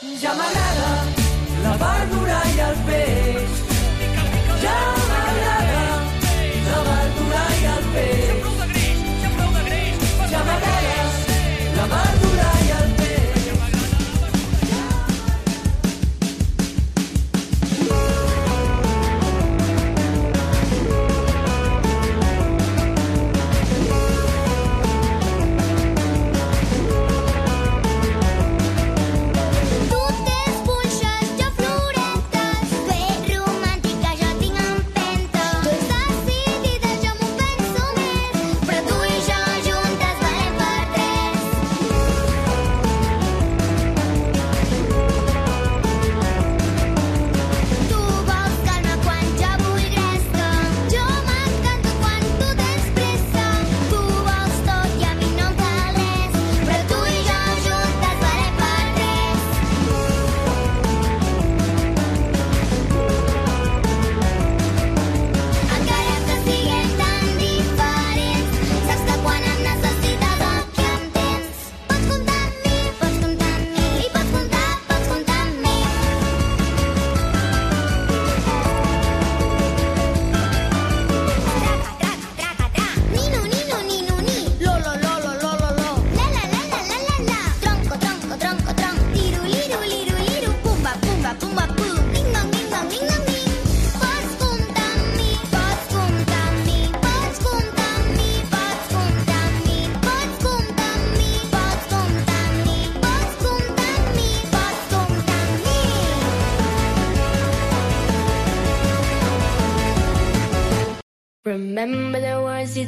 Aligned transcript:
Ja 0.00 0.32
m'agrada 0.32 0.92
la 1.62 1.74
verdura 1.82 2.38
i 2.56 2.60
el 2.68 2.78
peix. 2.86 3.69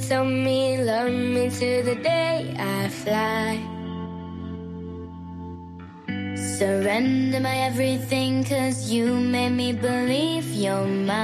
tell 0.09 0.25
me, 0.25 0.83
love 0.83 1.13
me 1.13 1.49
to 1.49 1.83
the 1.83 1.95
day 1.95 2.55
I 2.59 2.89
fly. 2.89 3.59
Surrender 6.37 7.41
my 7.41 7.57
everything, 7.69 8.45
cause 8.45 8.91
you 8.91 9.15
made 9.15 9.51
me 9.51 9.73
believe 9.73 10.47
you're 10.53 10.87
mine. 10.87 11.22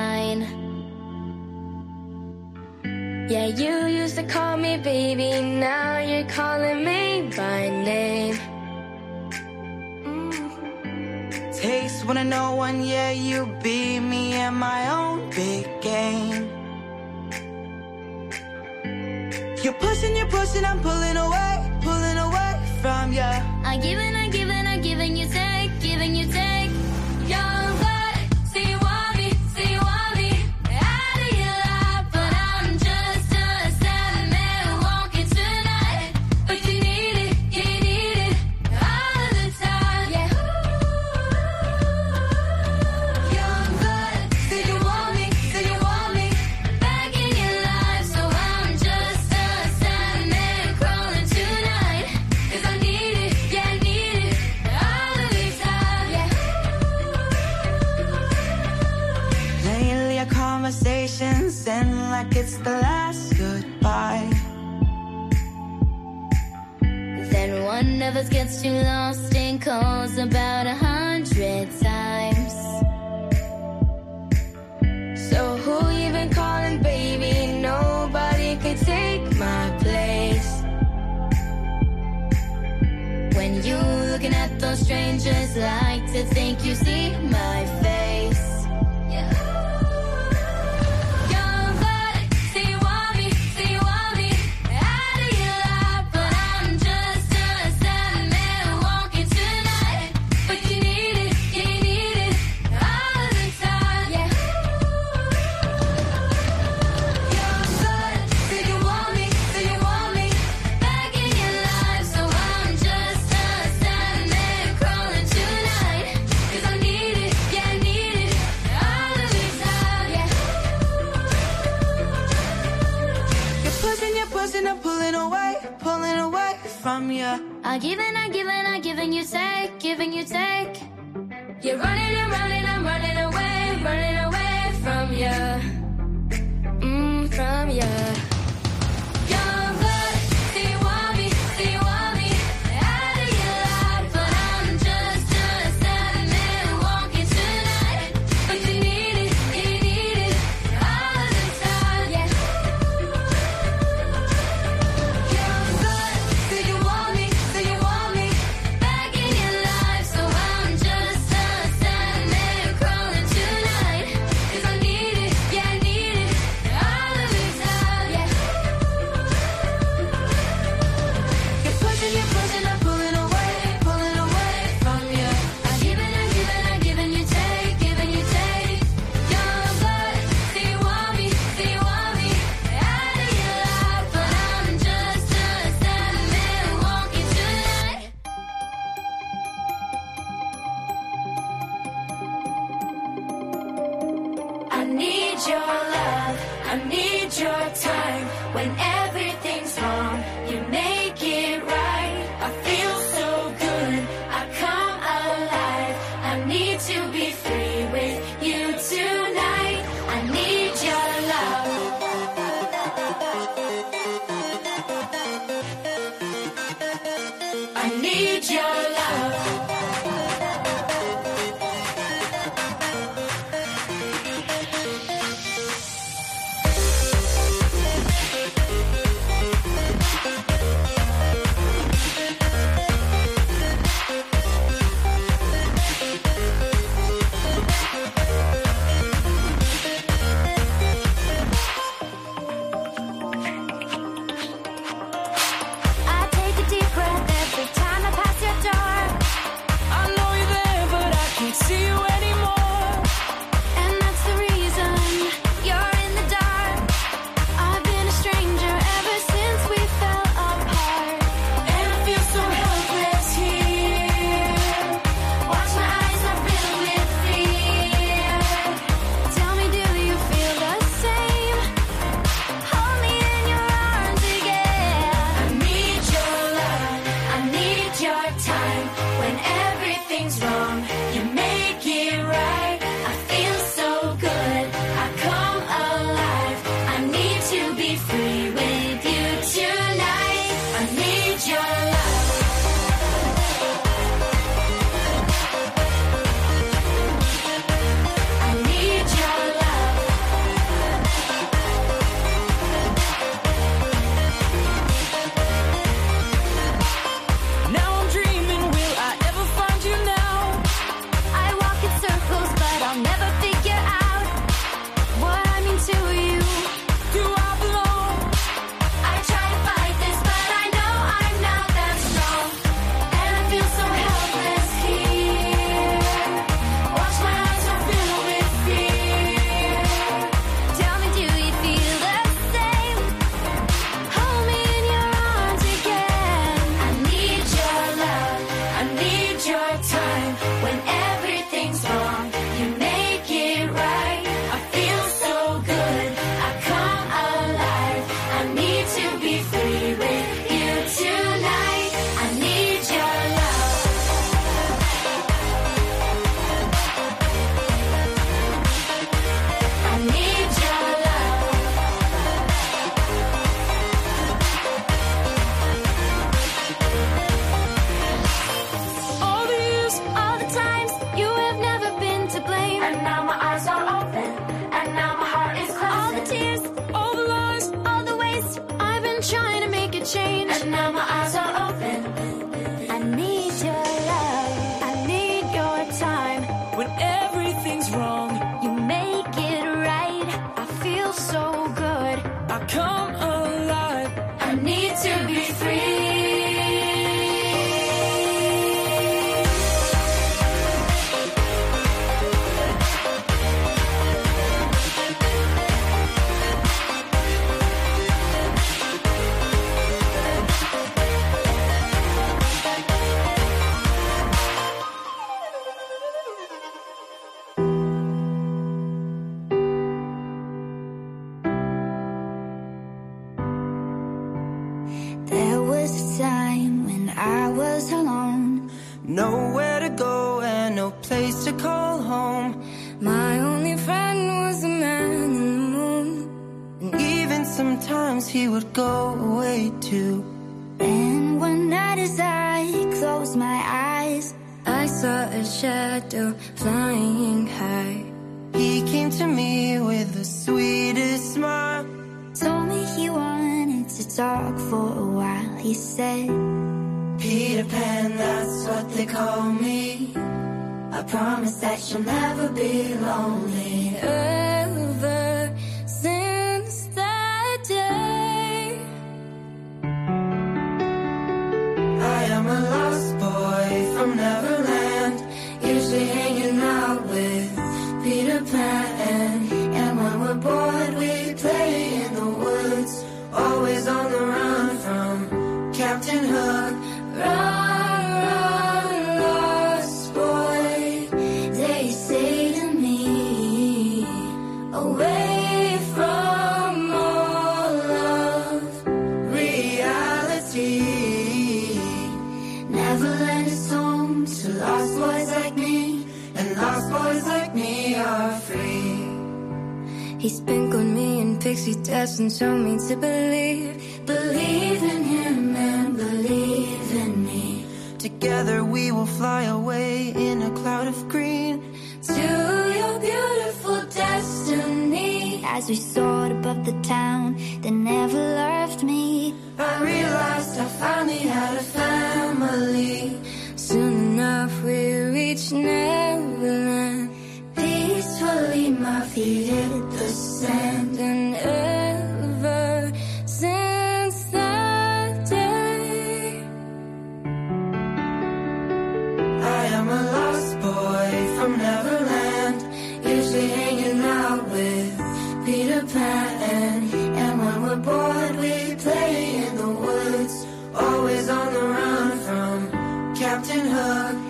And 555.81 557.41
when 557.41 557.63
we're 557.63 557.77
bored, 557.77 558.37
we 558.37 558.75
play 558.75 559.47
in 559.47 559.57
the 559.57 559.69
woods. 559.69 560.45
Always 560.75 561.29
on 561.29 561.53
the 561.53 561.61
run 561.61 562.19
from 562.19 563.15
Captain 563.15 563.67
Hook. 563.67 564.28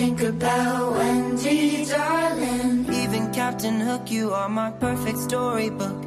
think 0.00 0.22
about 0.22 0.92
Wendy, 0.92 1.84
darling. 1.84 2.86
Even 2.90 3.30
Captain 3.34 3.78
Hook, 3.80 4.10
you 4.10 4.32
are 4.32 4.48
my 4.48 4.70
perfect 4.70 5.18
storybook. 5.18 5.98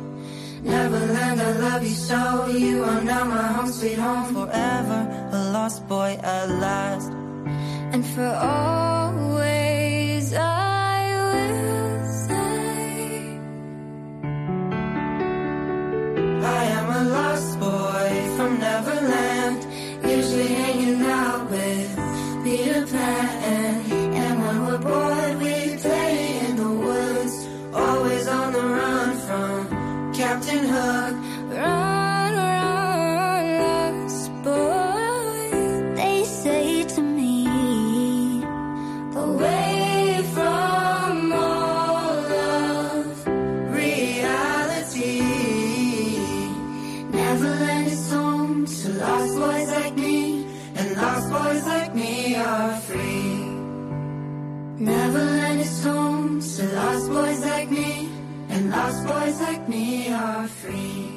Neverland, 0.63 1.39
I 1.39 1.51
love 1.65 1.83
you 1.83 1.97
so. 2.09 2.47
You 2.47 2.83
are 2.83 3.03
now 3.03 3.23
my 3.25 3.47
home, 3.55 3.71
sweet 3.71 3.99
home. 3.99 4.33
Forever 4.33 5.01
a 5.31 5.39
lost 5.57 5.87
boy 5.87 6.17
at 6.23 6.49
last. 6.65 7.11
And 7.93 8.03
for 8.13 8.31
always, 8.57 10.33
I 10.33 10.99
will 11.29 11.99
say, 12.25 13.37
I 16.59 16.63
am 16.79 16.87
a 17.01 17.03
lost 17.17 17.59
boy 17.59 18.09
from 18.35 18.51
Neverland. 18.65 19.61
Usually 20.17 20.51
hanging 20.61 21.01
out 21.21 21.43
with 21.51 21.89
Peter 22.43 22.87
Pan. 22.87 23.62
Lost 58.73 59.05
boys 59.05 59.39
like 59.41 59.69
me 59.69 60.11
are 60.11 60.47
free. 60.47 61.09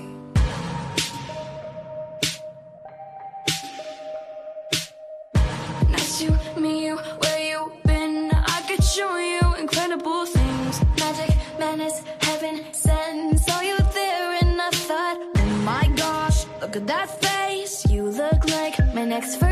Nice 5.88 6.20
you, 6.20 6.32
me, 6.60 6.86
you, 6.86 6.96
where 6.96 7.40
you 7.50 7.72
been? 7.86 8.30
I 8.30 8.62
could 8.68 8.84
show 8.84 9.16
you 9.16 9.40
incredible 9.58 10.26
things. 10.26 10.80
Magic, 11.00 11.34
madness, 11.58 12.02
heaven, 12.20 12.56
sent. 12.72 13.40
Saw 13.40 13.60
you 13.62 13.78
there 13.94 14.32
and 14.42 14.60
I 14.60 14.70
thought, 14.70 15.18
oh 15.38 15.46
my 15.64 15.88
gosh, 15.96 16.44
look 16.60 16.76
at 16.76 16.86
that 16.86 17.08
face. 17.24 17.86
You 17.88 18.02
look 18.10 18.50
like 18.50 18.76
my 18.94 19.06
next 19.06 19.36
friend. 19.36 19.45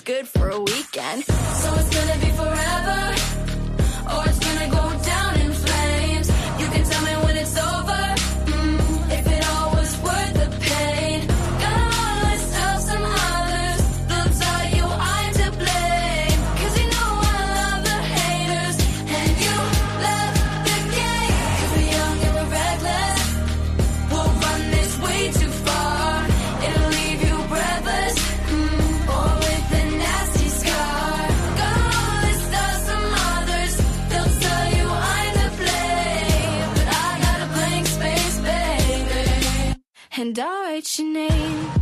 good 0.00 0.28
for 0.28 0.50
a 0.50 0.60
weekend. 0.60 1.29
and 40.30 40.38
I'll 40.38 40.62
write 40.62 40.98
your 41.00 41.08
name. 41.08 41.79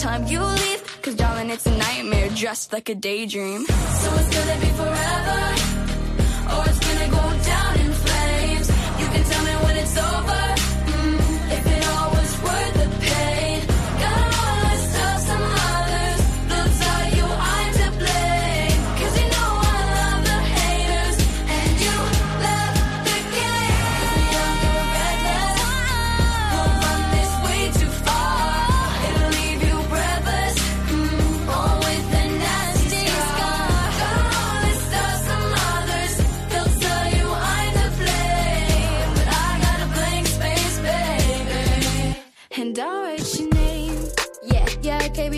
time 0.00 0.26
you 0.26 0.40
leave. 0.42 0.82
Cause 1.02 1.14
darling, 1.14 1.50
it's 1.50 1.66
a 1.66 1.76
nightmare 1.76 2.30
dressed 2.30 2.72
like 2.72 2.88
a 2.88 2.94
daydream. 2.94 3.66
So 3.66 4.14
it's 4.14 4.30
gonna 4.34 4.60
be 4.60 4.70
forever, 4.80 5.40
or 6.54 6.64
it's 6.68 6.80
gonna 6.86 7.10
go 7.10 7.44
down. 7.44 7.79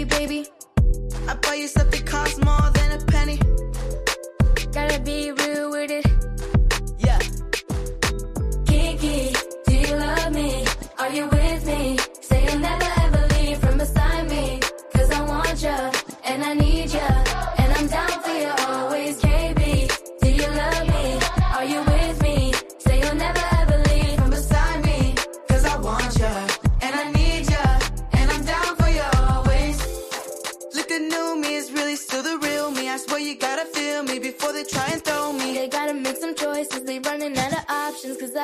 Baby. 0.04 0.51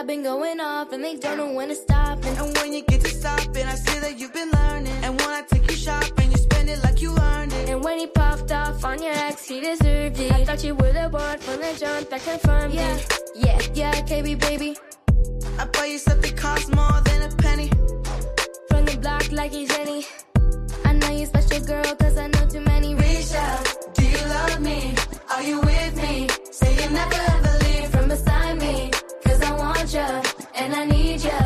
Been 0.09 0.23
going 0.23 0.59
off 0.59 0.91
and 0.95 1.05
they 1.05 1.17
don't 1.17 1.37
know 1.37 1.53
when 1.53 1.69
to 1.69 1.75
stop. 1.75 2.17
And 2.25 2.39
And 2.39 2.57
when 2.57 2.73
you 2.73 2.81
get 2.81 3.03
to 3.03 3.09
stopping, 3.11 3.67
I 3.67 3.75
see 3.75 3.99
that 4.01 4.19
you've 4.19 4.33
been 4.33 4.51
learning. 4.51 4.97
And 5.05 5.21
when 5.21 5.29
I 5.29 5.43
take 5.43 5.71
you 5.71 5.77
shopping, 5.77 6.31
you 6.33 6.39
spend 6.39 6.71
it 6.71 6.83
like 6.83 7.03
you 7.03 7.15
earned 7.19 7.53
it. 7.53 7.69
And 7.69 7.85
when 7.85 7.99
he 7.99 8.07
puffed 8.07 8.51
off 8.51 8.83
on 8.87 9.03
your 9.03 9.13
ex, 9.13 9.47
he 9.47 9.61
deserved 9.61 10.19
it. 10.19 10.33
I 10.33 10.47
thought 10.47 10.65
you 10.65 10.75
were 10.75 10.93
the 10.93 11.11
one 11.11 11.39
from 11.41 11.61
the 11.61 11.77
jump 11.79 12.09
that 12.09 12.23
confirmed 12.23 12.73
Yeah. 12.73 12.95
it. 12.97 13.21
Yeah, 13.37 13.59
yeah, 13.75 13.93
KB 14.11 14.35
baby. 14.41 14.79
I 15.59 15.67
buy 15.67 15.85
you 15.93 15.99
that 15.99 16.37
costs 16.39 16.71
more 16.75 16.99
than 17.09 17.21
a 17.31 17.31
penny. 17.45 17.69
From 18.71 18.87
the 18.87 18.97
block 19.03 19.31
like 19.31 19.53
he's 19.53 19.69
Jenny. 19.77 20.07
I 20.87 20.95
know 20.95 21.11
you 21.11 21.27
special 21.27 21.61
girl, 21.67 21.85
cause 22.01 22.17
I 22.17 22.29
know 22.29 22.47
too 22.49 22.61
many. 22.61 22.95
Reach 22.95 23.35
out, 23.35 23.95
do 23.95 24.05
you 24.07 24.23
love 24.37 24.59
me? 24.61 24.95
Are 25.35 25.43
you 25.43 25.61
with 25.61 25.95
me? 26.03 26.29
Say 26.51 26.71
you 26.81 26.89
never 27.01 27.21
ever 27.35 27.48
want 29.89 29.95
ya, 29.95 30.23
and 30.55 30.75
I 30.75 30.85
need 30.85 31.23
ya. 31.23 31.39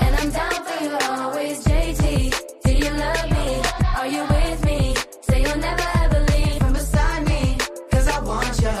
And 0.00 0.16
I'm 0.16 0.30
down 0.30 0.64
for 0.64 0.84
you 0.84 0.96
always, 1.02 1.64
JT. 1.64 2.62
Do 2.64 2.72
you 2.72 2.90
love 2.90 3.30
me? 3.30 3.62
Are 3.96 4.06
you 4.06 4.22
with 4.22 4.64
me? 4.64 4.94
Say 5.22 5.42
you'll 5.42 5.58
never 5.58 5.86
ever 6.02 6.20
leave 6.32 6.58
from 6.58 6.72
beside 6.72 7.26
me. 7.28 7.58
Cause 7.90 8.08
I 8.08 8.20
want 8.20 8.60
ya, 8.60 8.72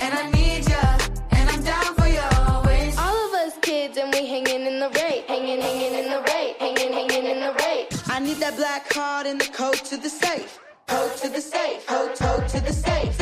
and 0.00 0.12
I 0.14 0.30
need 0.30 0.68
ya, 0.68 0.98
and 1.30 1.50
I'm 1.50 1.62
down 1.62 1.94
for 1.94 2.06
you 2.06 2.24
always. 2.46 2.96
All 2.98 3.16
of 3.26 3.34
us 3.34 3.54
kids, 3.62 3.96
and 3.96 4.12
we 4.12 4.26
hanging 4.26 4.66
in 4.66 4.80
the 4.80 4.90
rate, 4.90 5.24
hanging, 5.26 5.60
hanging 5.60 5.94
in 5.94 6.10
the 6.10 6.20
rate, 6.32 6.56
hanging, 6.58 6.92
hanging 6.92 7.26
in 7.32 7.40
the 7.40 7.52
rate. 7.64 7.88
I 8.08 8.18
need 8.20 8.38
that 8.38 8.56
black 8.56 8.88
card 8.90 9.26
and 9.26 9.40
the 9.40 9.48
code 9.52 9.80
to 9.90 9.96
the 9.96 10.10
safe. 10.10 10.58
Code 10.86 11.16
to 11.16 11.28
the 11.28 11.40
safe, 11.40 11.86
code, 11.86 12.14
code 12.16 12.48
to 12.48 12.60
the 12.60 12.72
safe, 12.72 13.15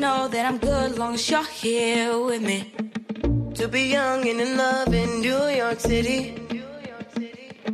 know 0.00 0.28
that 0.28 0.46
I'm 0.46 0.56
good 0.56 0.96
long 0.98 1.14
as 1.14 1.28
you're 1.28 1.44
here 1.44 2.18
with 2.18 2.42
me. 2.42 2.72
To 3.56 3.68
be 3.68 3.82
young 3.82 4.26
and 4.26 4.40
in 4.40 4.56
love 4.56 4.94
in 4.94 5.20
New 5.20 5.46
York 5.48 5.78
City. 5.78 6.20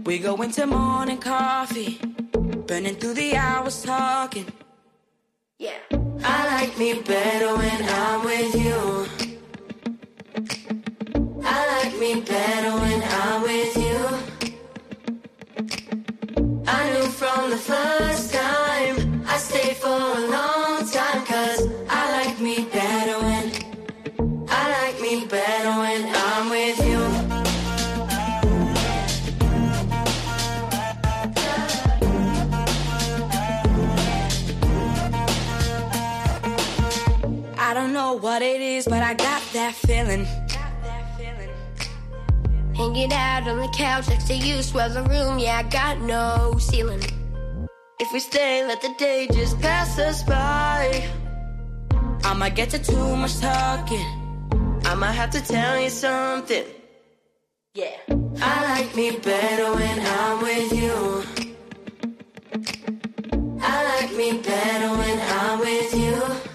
We 0.04 0.18
go 0.18 0.34
into 0.42 0.66
morning 0.66 1.18
coffee, 1.18 2.00
burning 2.66 2.96
through 2.96 3.14
the 3.14 3.36
hours 3.36 3.80
talking. 3.82 4.46
Yeah. 5.58 5.78
I 6.24 6.38
like 6.54 6.76
me 6.76 6.94
better 7.00 7.54
when 7.54 7.80
I'm 8.00 8.24
with 8.24 8.54
you. 8.66 9.06
I 11.44 11.58
like 11.74 11.94
me 12.00 12.20
better 12.22 12.72
when 12.82 13.00
I'm 13.22 13.42
with 13.42 13.76
you. 13.86 14.00
I 16.66 16.80
knew 16.90 17.08
from 17.20 17.50
the 17.50 17.56
first 17.72 18.34
time 18.34 19.24
I 19.28 19.36
stayed 19.38 19.76
for 19.76 19.88
a 19.90 20.20
long 20.34 20.56
that 39.57 39.75
feeling. 39.75 40.27
Hanging 42.75 43.11
out 43.11 43.49
on 43.49 43.57
the 43.57 43.69
couch 43.75 44.07
next 44.09 44.27
to 44.27 44.35
you, 44.35 44.62
swell 44.62 44.90
the 44.90 45.03
room, 45.05 45.38
yeah, 45.38 45.57
I 45.59 45.62
got 45.62 45.99
no 46.03 46.59
ceiling. 46.59 47.01
If 47.99 48.12
we 48.12 48.21
stay, 48.21 48.66
let 48.66 48.83
the 48.83 48.92
day 48.99 49.27
just 49.33 49.59
pass 49.61 49.99
us 49.99 50.23
by. 50.25 51.09
I'ma 52.25 52.51
get 52.51 52.69
to 52.71 52.79
too 52.79 53.16
much 53.16 53.38
talking. 53.38 54.07
I'ma 54.85 55.07
have 55.07 55.31
to 55.31 55.40
tell 55.40 55.81
you 55.81 55.88
something. 55.88 56.64
Yeah. 57.73 57.97
I 58.42 58.55
like 58.75 58.95
me 58.95 59.16
better 59.16 59.73
when 59.73 59.99
I'm 60.19 60.42
with 60.42 60.73
you. 60.83 61.25
I 63.62 63.75
like 63.92 64.12
me 64.21 64.38
better 64.42 64.90
when 65.01 65.19
I'm 65.40 65.59
with 65.61 65.95
you. 65.95 66.45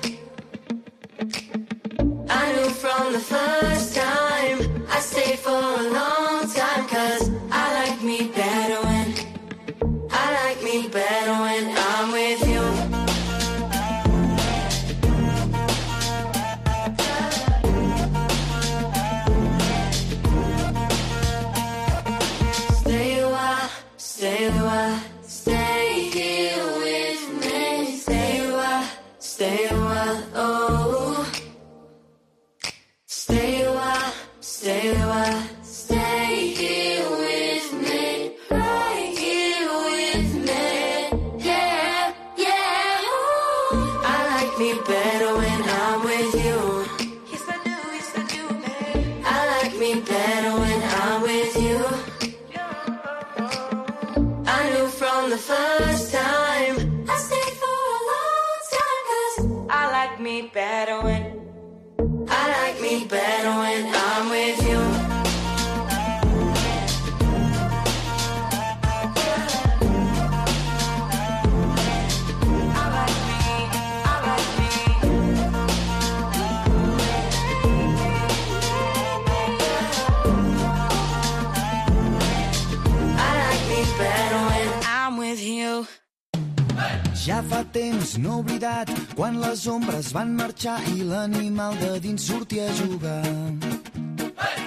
I 2.44 2.54
knew 2.54 2.70
from 2.72 3.14
the 3.14 3.20
first 3.20 3.96
time 3.96 4.58
I 4.90 5.00
stayed 5.00 5.40
for 5.40 5.52
a 5.52 5.84
long 6.00 6.50
time. 6.52 6.88
Cause 6.88 7.30
I 7.52 7.66
like 7.80 8.02
me 8.02 8.30
better 8.30 8.80
when 8.88 9.08
I 10.10 10.26
like 10.40 10.64
me 10.64 10.88
better 10.88 11.34
when 11.44 11.64
Ja 87.22 87.44
fa 87.46 87.60
temps, 87.70 88.16
no 88.18 88.40
oblidat, 88.40 88.90
quan 89.14 89.36
les 89.38 89.68
ombres 89.70 90.08
van 90.16 90.32
marxar 90.34 90.80
i 90.90 91.04
l'animal 91.06 91.76
de 91.78 92.00
dins 92.02 92.24
sortia 92.26 92.66
a 92.66 92.74
jugar. 92.80 93.22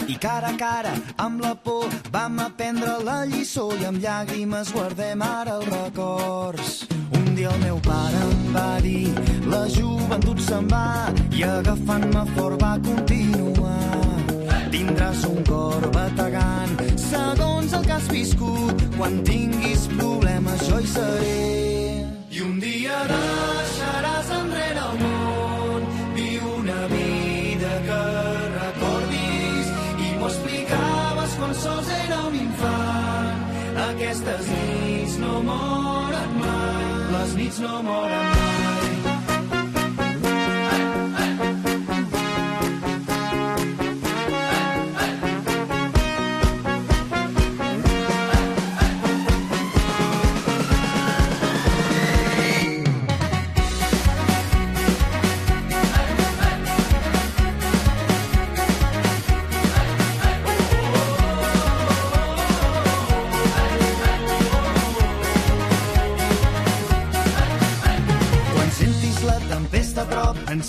I 0.07 0.15
cara 0.23 0.53
a 0.53 0.57
cara, 0.61 0.93
amb 1.19 1.43
la 1.43 1.57
por, 1.59 1.91
vam 2.15 2.39
aprendre 2.45 2.95
la 3.03 3.25
lliçó 3.27 3.67
i 3.75 3.89
amb 3.89 3.99
llàgrimes 3.99 4.71
guardem 4.71 5.25
ara 5.27 5.57
els 5.59 5.67
records. 5.73 6.77
Un 7.19 7.35
dia 7.35 7.51
el 7.51 7.59
meu 7.65 7.83
pare 7.83 8.23
em 8.29 8.47
va 8.55 8.71
dir, 8.87 9.11
la 9.51 9.65
joventut 9.75 10.47
se'n 10.47 10.71
va 10.71 11.11
i 11.35 11.43
agafant-me 11.43 12.23
fort 12.37 12.63
va 12.63 12.77
continuar. 12.87 14.15
Tindràs 14.71 15.27
un 15.27 15.43
cor 15.51 15.91
bategant, 15.91 16.79
segons 17.11 17.75
el 17.75 17.91
que 17.91 17.99
has 17.99 18.11
viscut. 18.15 18.91
Quan 18.95 19.25
tinguis 19.27 19.89
problemes 19.99 20.69
jo 20.71 20.79
hi 20.79 20.93
seré. 20.95 22.14
I 22.35 22.41
un 22.43 22.57
dia 22.59 22.97
deixaràs 23.07 24.31
enrere 24.35 24.81
el 24.85 24.97
món, 25.03 25.85
viu 26.17 26.49
una 26.57 26.81
vida 26.91 27.71
que 27.85 28.01
recordis. 28.57 29.71
I 30.03 30.11
m'ho 30.17 30.33
explicaves 30.33 31.39
quan 31.39 31.55
sols 31.63 31.93
era 32.01 32.19
un 32.33 32.41
infant. 32.41 33.47
Aquestes 33.87 34.51
nits 34.51 35.17
no 35.23 35.39
moren 35.47 36.37
mai, 36.43 36.93
les 37.15 37.39
nits 37.39 37.63
no 37.69 37.83
moren 37.87 38.31
mai. 38.35 38.64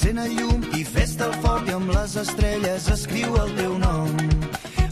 Encén 0.06 0.20
el 0.22 0.36
llum 0.38 0.62
i 0.78 0.84
fes-te 0.86 1.26
el 1.26 1.34
fort 1.42 1.70
i 1.70 1.74
amb 1.74 1.90
les 1.90 2.14
estrelles 2.22 2.90
escriu 2.94 3.38
el 3.42 3.54
teu 3.58 3.74
nom. 3.82 4.12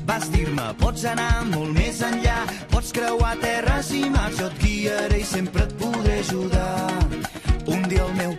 Vas 0.09 0.25
dir-me, 0.33 0.65
pots 0.79 1.05
anar 1.05 1.45
molt 1.51 1.69
més 1.75 2.01
enllà, 2.01 2.39
pots 2.71 2.89
creuar 2.97 3.35
terres 3.43 3.91
i 3.93 4.07
mars, 4.09 4.39
jo 4.39 4.49
et 4.49 4.57
guiaré 4.63 5.21
i 5.21 5.27
sempre 5.35 5.67
et 5.67 5.77
podré 5.77 6.17
ajudar. 6.23 6.89
Un 7.69 7.85
dia 7.91 8.07
el 8.07 8.17
meu 8.17 8.33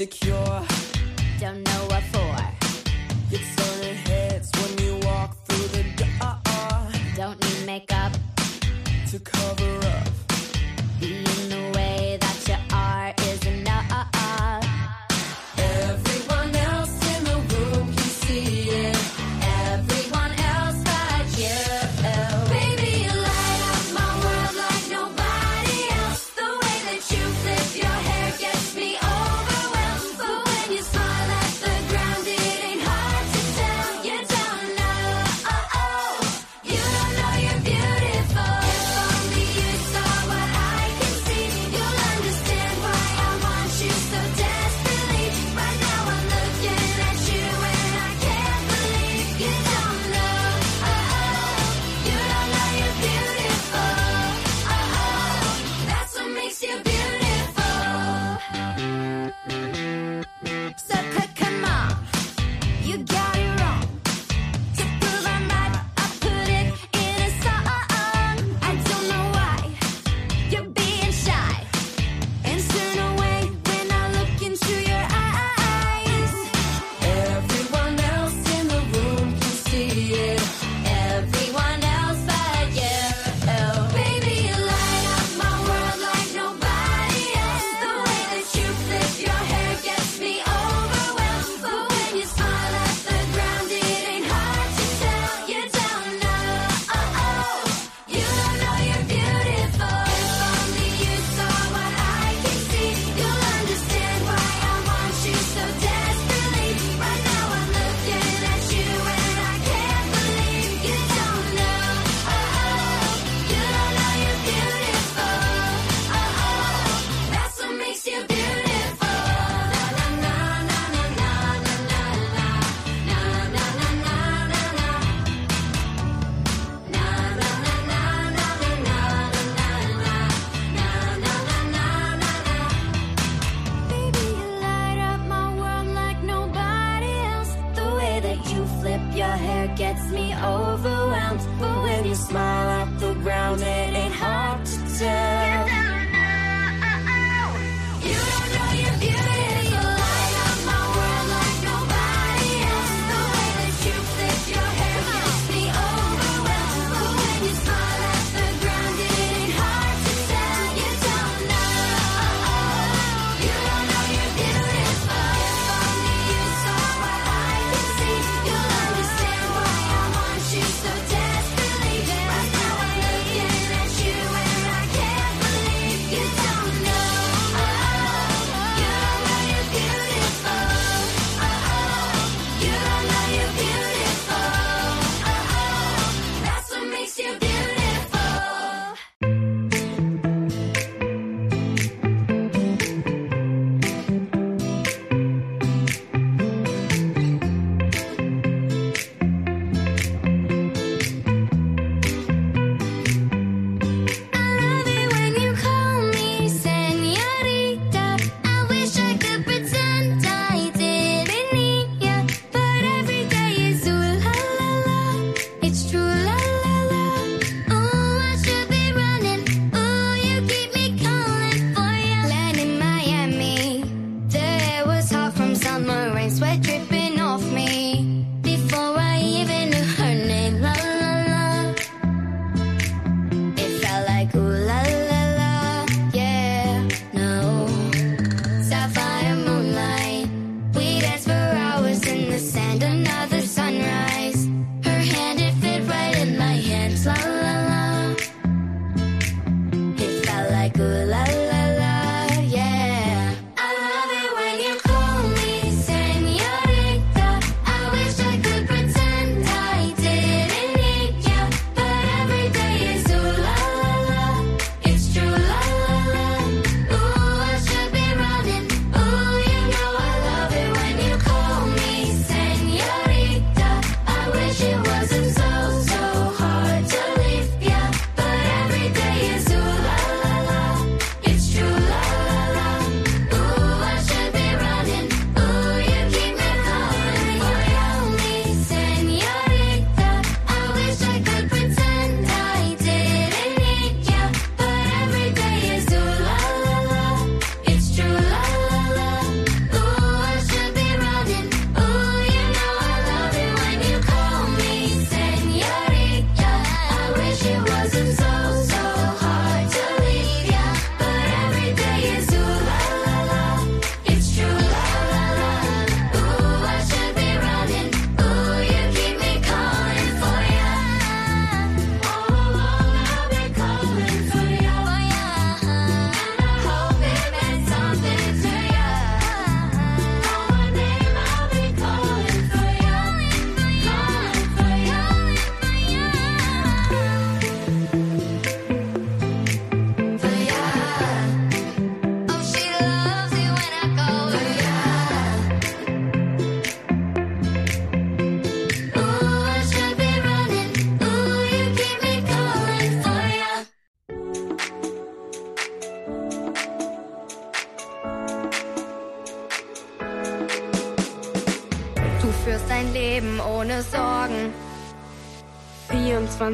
insecure, 0.00 0.69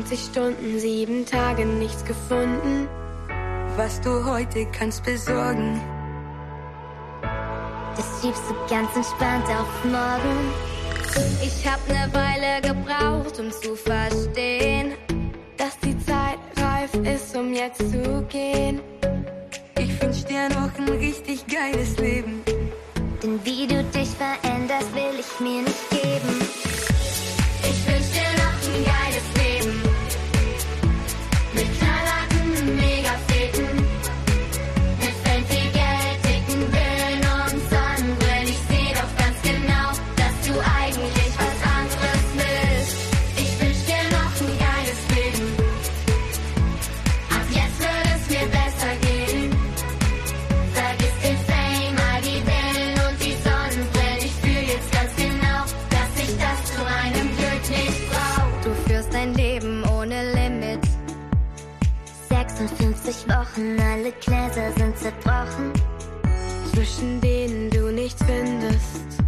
24 0.07 0.19
Stunden, 0.21 0.79
sieben 0.79 1.27
Tage 1.27 1.67
nichts 1.67 2.05
gefunden. 2.05 2.89
Was 3.77 4.01
du 4.01 4.25
heute 4.25 4.67
kannst 4.67 5.05
besorgen. 5.05 5.81
Das 7.97 8.07
schiebst 8.21 8.43
du 8.49 8.55
ganz 8.73 8.95
entspannt 8.95 9.47
auf 9.49 9.85
morgen. 9.85 10.53
Ich 11.43 11.67
hab 11.67 11.81
ne 11.89 12.09
Weile 12.13 12.61
gebraucht, 12.63 13.41
um 13.41 13.51
zu 13.51 13.75
verstehen, 13.75 14.93
dass 15.57 15.79
die 15.81 15.99
Zeit 16.05 16.39
reif 16.57 16.95
ist, 16.95 17.37
um 17.37 17.53
jetzt 17.53 17.79
zu 17.79 18.25
gehen. 18.29 18.81
Ich 19.79 20.01
wünsch 20.03 20.25
dir 20.25 20.49
noch 20.51 20.71
ein 20.79 20.89
richtig 20.89 21.45
geiles 21.49 21.97
Leben. 21.99 22.43
Denn 23.23 23.41
wie 23.45 23.67
du 23.67 23.83
dich 23.83 24.11
veränderst, 24.11 24.95
will 24.95 25.19
ich 25.19 25.41
mir 25.41 25.63
nicht 25.63 25.91
geben. 25.91 26.66
Alle 64.07 64.15
Gläser 64.21 64.73
sind 64.79 64.97
zerbrochen, 64.97 65.73
zwischen 66.73 67.21
denen 67.21 67.69
du 67.71 67.91
nichts 67.91 68.23
findest. 68.25 69.21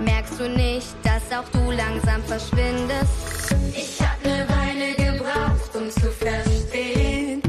Merkst 0.00 0.40
du 0.40 0.48
nicht, 0.48 0.96
dass 1.04 1.22
auch 1.30 1.48
du 1.52 1.70
langsam 1.70 2.24
verschwindest? 2.24 3.54
Ich 3.72 4.00
hab 4.00 4.20
ne 4.24 4.44
Weile 4.48 4.94
gebraucht, 4.96 5.76
um 5.76 5.88
zu 5.90 6.10
verstehen. 6.10 7.40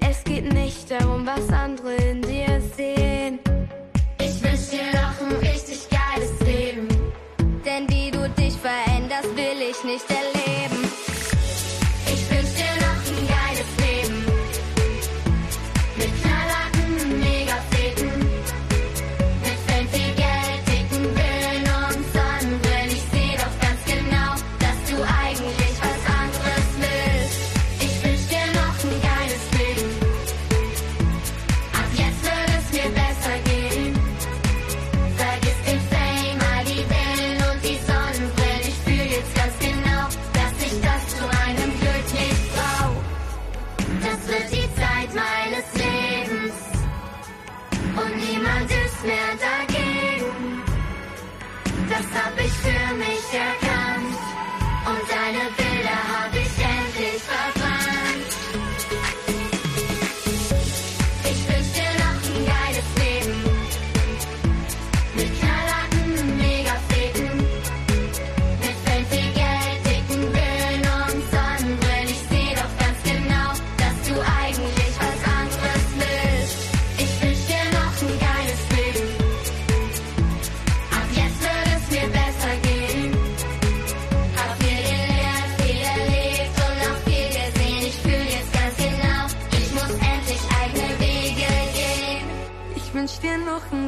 Es 0.00 0.24
geht 0.24 0.52
nicht 0.52 0.90
darum, 0.90 1.24
was 1.24 1.48
andere 1.50 1.94
in 2.02 2.20
dir 2.22 2.60
sehen. 2.76 3.38
Ich 4.18 4.42
wünsch 4.42 4.70
dir 4.70 4.90
noch 4.92 5.20
ein 5.24 5.36
richtig 5.36 5.86
geiles 5.88 6.32
Leben. 6.40 6.88
Denn 7.64 7.88
wie 7.88 8.10
du 8.10 8.28
dich 8.30 8.54
veränderst, 8.54 9.36
will 9.36 9.70
ich 9.70 9.84
nicht 9.84 10.10
erleben. 10.10 10.23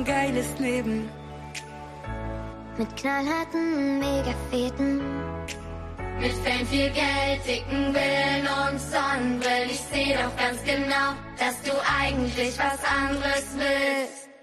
geiles 0.06 0.46
Leben. 0.58 1.08
Mit 2.78 2.96
knallharten 2.96 3.98
Megafeten. 3.98 5.00
Mit 6.20 6.32
Fame, 6.32 6.66
viel 6.66 6.90
Geld, 6.90 7.46
dicken 7.46 7.94
Willen 7.94 8.46
und 8.46 8.80
Sonnenbrill. 8.80 9.70
Ich 9.70 9.80
seh 9.80 10.14
doch 10.14 10.34
ganz 10.36 10.62
genau, 10.64 11.12
dass 11.38 11.60
du 11.62 11.72
eigentlich 12.00 12.58
was 12.58 12.80
anderes 12.84 13.54
willst. 13.56 14.35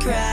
cry. 0.00 0.29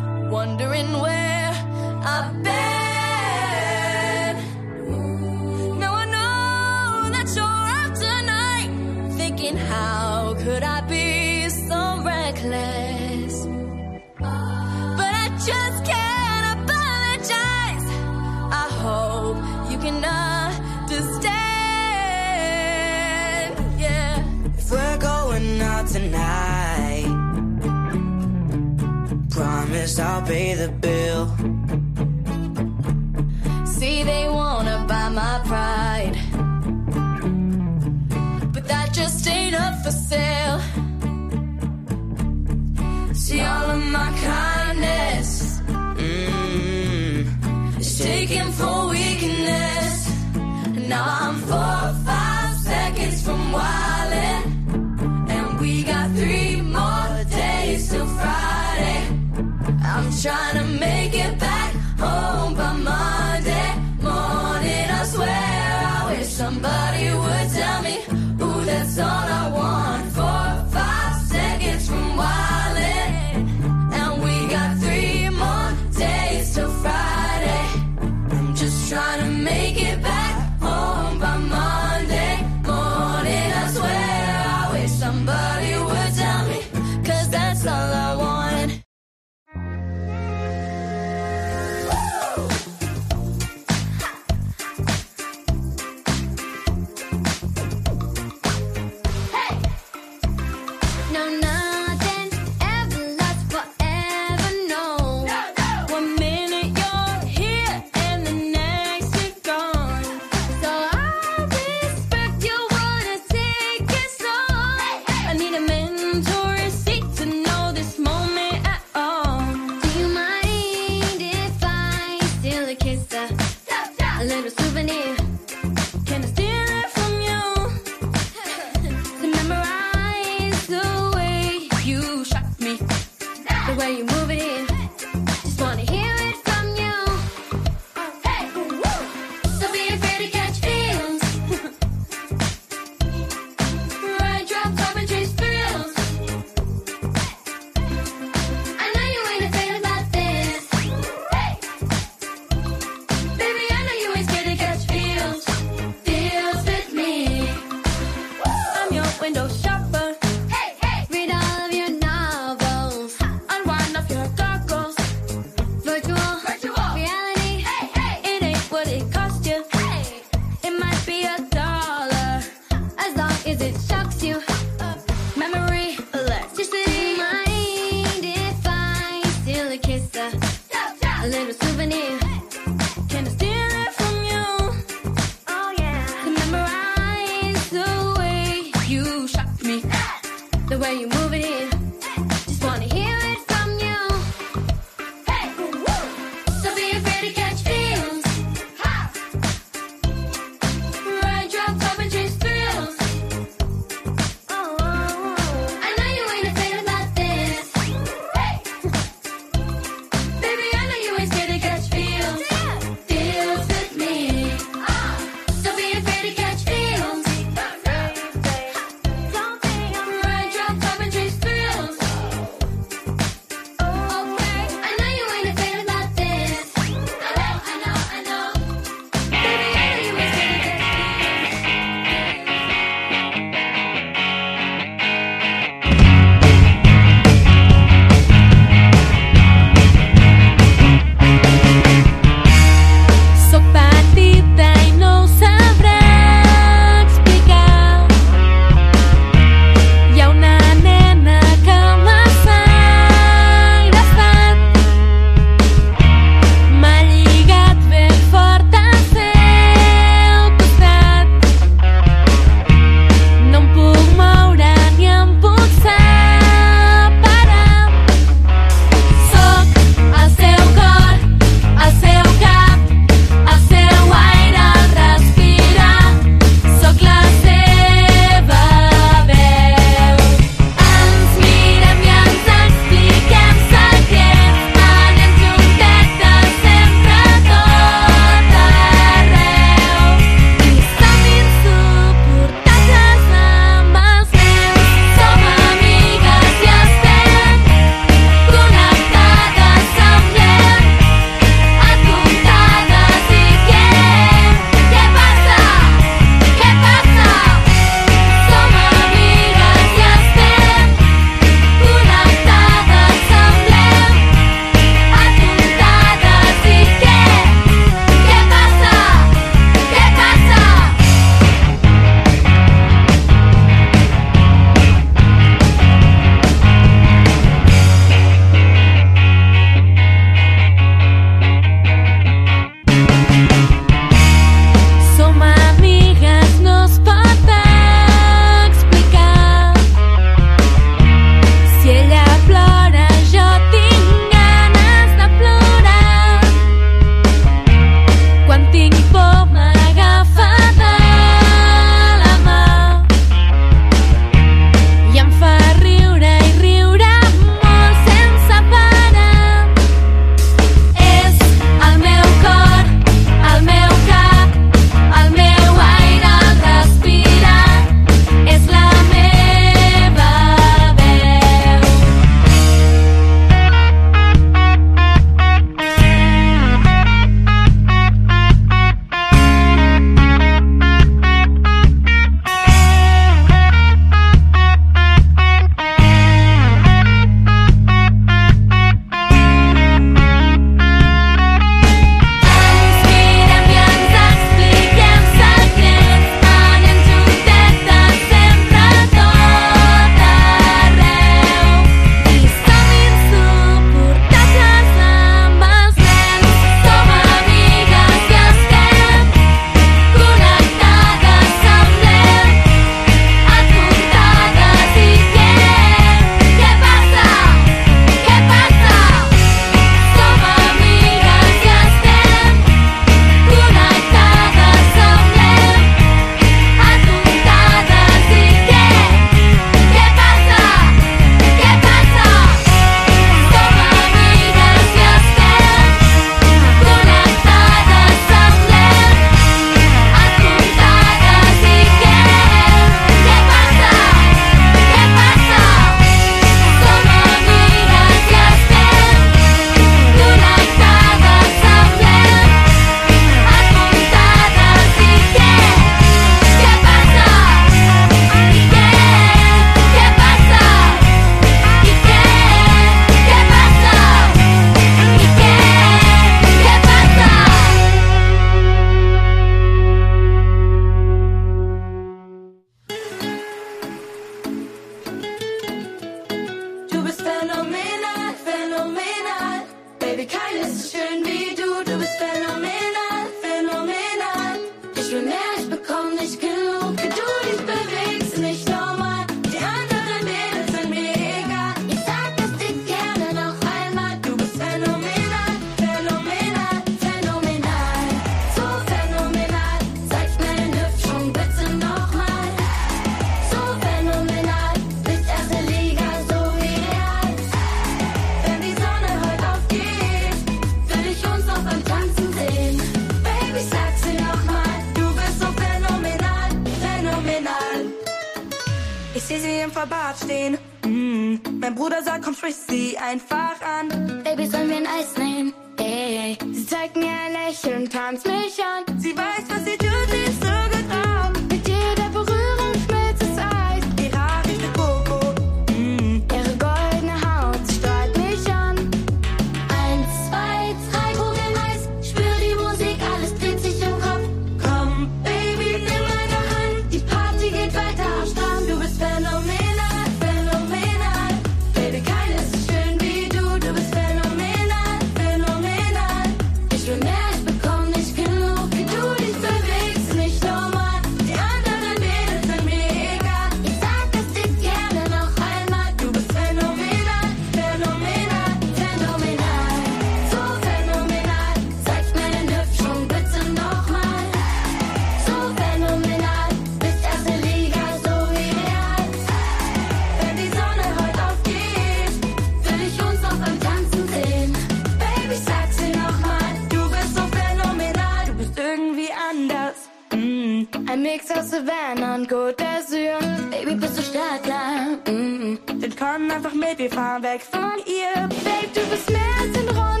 Savannah 591.51 592.15
und 592.15 592.29
Côte 592.29 592.55
d'Azur. 592.59 593.19
Baby, 593.51 593.75
bist 593.75 593.97
du 593.97 594.01
startklar? 594.01 594.97
Mm. 595.05 595.57
dann 595.81 595.95
komm 595.99 596.31
einfach 596.31 596.53
mit, 596.53 596.77
wir 596.77 596.89
fahren 596.89 597.21
weg 597.23 597.41
von 597.41 597.73
ihr. 597.85 598.29
Babe, 598.29 598.69
du 598.73 598.79
bist 598.89 599.09
mehr 599.09 599.19
als 599.37 599.57
ein 599.57 599.67
Rendezvous. 599.67 600.00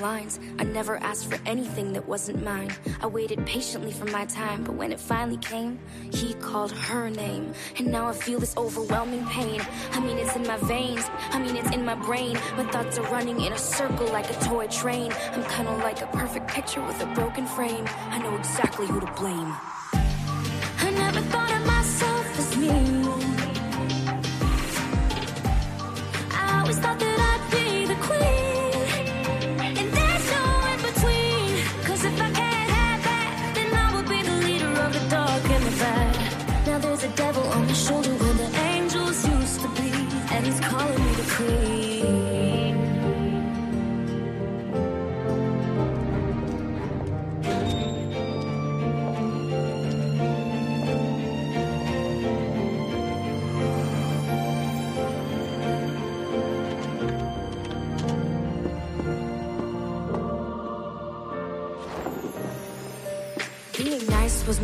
Lines. 0.00 0.38
I 0.58 0.64
never 0.64 0.96
asked 0.98 1.30
for 1.30 1.38
anything 1.46 1.92
that 1.92 2.06
wasn't 2.08 2.42
mine. 2.42 2.72
I 3.00 3.06
waited 3.06 3.44
patiently 3.46 3.92
for 3.92 4.04
my 4.06 4.24
time, 4.26 4.64
but 4.64 4.74
when 4.74 4.92
it 4.92 5.00
finally 5.00 5.38
came, 5.38 5.78
he 6.12 6.34
called 6.34 6.72
her 6.72 7.10
name. 7.10 7.52
And 7.78 7.88
now 7.88 8.06
I 8.06 8.12
feel 8.12 8.38
this 8.38 8.56
overwhelming 8.56 9.26
pain. 9.26 9.60
I 9.92 10.00
mean, 10.00 10.18
it's 10.18 10.34
in 10.36 10.46
my 10.46 10.56
veins. 10.58 11.04
I 11.30 11.38
mean, 11.38 11.56
it's 11.56 11.74
in 11.74 11.84
my 11.84 11.94
brain. 11.94 12.34
My 12.56 12.64
thoughts 12.70 12.98
are 12.98 13.12
running 13.12 13.40
in 13.40 13.52
a 13.52 13.58
circle 13.58 14.06
like 14.06 14.30
a 14.30 14.40
toy 14.44 14.66
train. 14.68 15.12
I'm 15.32 15.44
kinda 15.44 15.72
like 15.78 16.00
a 16.02 16.06
perfect 16.08 16.48
picture 16.48 16.82
with 16.84 17.00
a 17.02 17.06
broken 17.14 17.46
frame. 17.46 17.84
I 18.10 18.18
know 18.18 18.36
exactly 18.36 18.86
who 18.86 19.00
to 19.00 19.12
blame. 19.12 19.54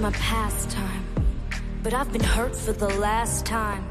My 0.04 0.10
pastime, 0.10 1.02
but 1.82 1.94
I've 1.94 2.12
been 2.12 2.22
hurt 2.22 2.54
for 2.54 2.72
the 2.72 2.90
last 2.98 3.46
time. 3.46 3.88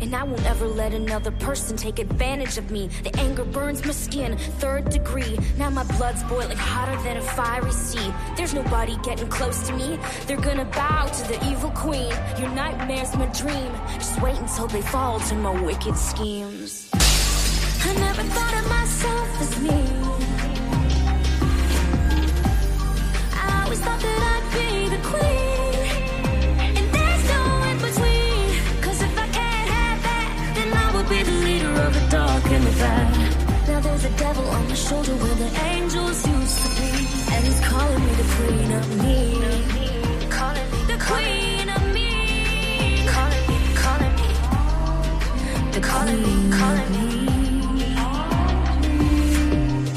And 0.00 0.12
I 0.12 0.24
won't 0.24 0.44
ever 0.44 0.66
let 0.66 0.92
another 0.92 1.30
person 1.30 1.76
take 1.76 2.00
advantage 2.00 2.58
of 2.58 2.72
me. 2.72 2.88
The 3.04 3.16
anger 3.16 3.44
burns 3.44 3.84
my 3.84 3.92
skin, 3.92 4.36
third 4.58 4.90
degree. 4.90 5.38
Now 5.56 5.70
my 5.70 5.84
blood's 5.98 6.24
boiling 6.24 6.56
hotter 6.56 7.00
than 7.04 7.18
a 7.18 7.22
fiery 7.22 7.70
sea. 7.70 8.12
There's 8.36 8.54
nobody 8.54 8.96
getting 9.04 9.28
close 9.28 9.64
to 9.68 9.72
me. 9.72 10.00
They're 10.26 10.36
gonna 10.48 10.64
bow 10.64 11.06
to 11.06 11.28
the 11.28 11.38
evil 11.48 11.70
queen. 11.70 12.12
Your 12.40 12.50
nightmare's 12.50 13.14
my 13.14 13.26
dream. 13.26 13.70
Just 13.94 14.20
wait 14.20 14.36
until 14.38 14.66
they 14.66 14.82
fall 14.82 15.20
to 15.20 15.34
my 15.36 15.52
wicked 15.62 15.96
schemes. 15.96 16.90
I 16.92 17.94
never 17.94 18.24
thought 18.24 18.45
shoulder 34.88 35.16
where 35.16 35.34
the 35.34 35.50
angels 35.72 36.26
used 36.28 36.58
to 36.62 36.68
be. 36.78 36.90
And 37.34 37.44
he's 37.46 37.60
calling 37.60 38.02
me 38.06 38.12
the 38.22 38.28
queen 38.36 38.70
of 38.80 38.86
me. 39.02 39.18
Calling 40.38 40.68
me 40.72 40.80
the 40.92 40.98
queen 41.08 41.68
of 41.76 41.82
me. 41.96 42.10
Calling 43.14 43.44
me, 43.50 43.58
calling 43.84 44.14
me. 44.20 44.28
The 45.74 45.80
calling 45.90 46.20
me, 46.26 46.34
calling 46.60 46.90
me. 46.96 47.08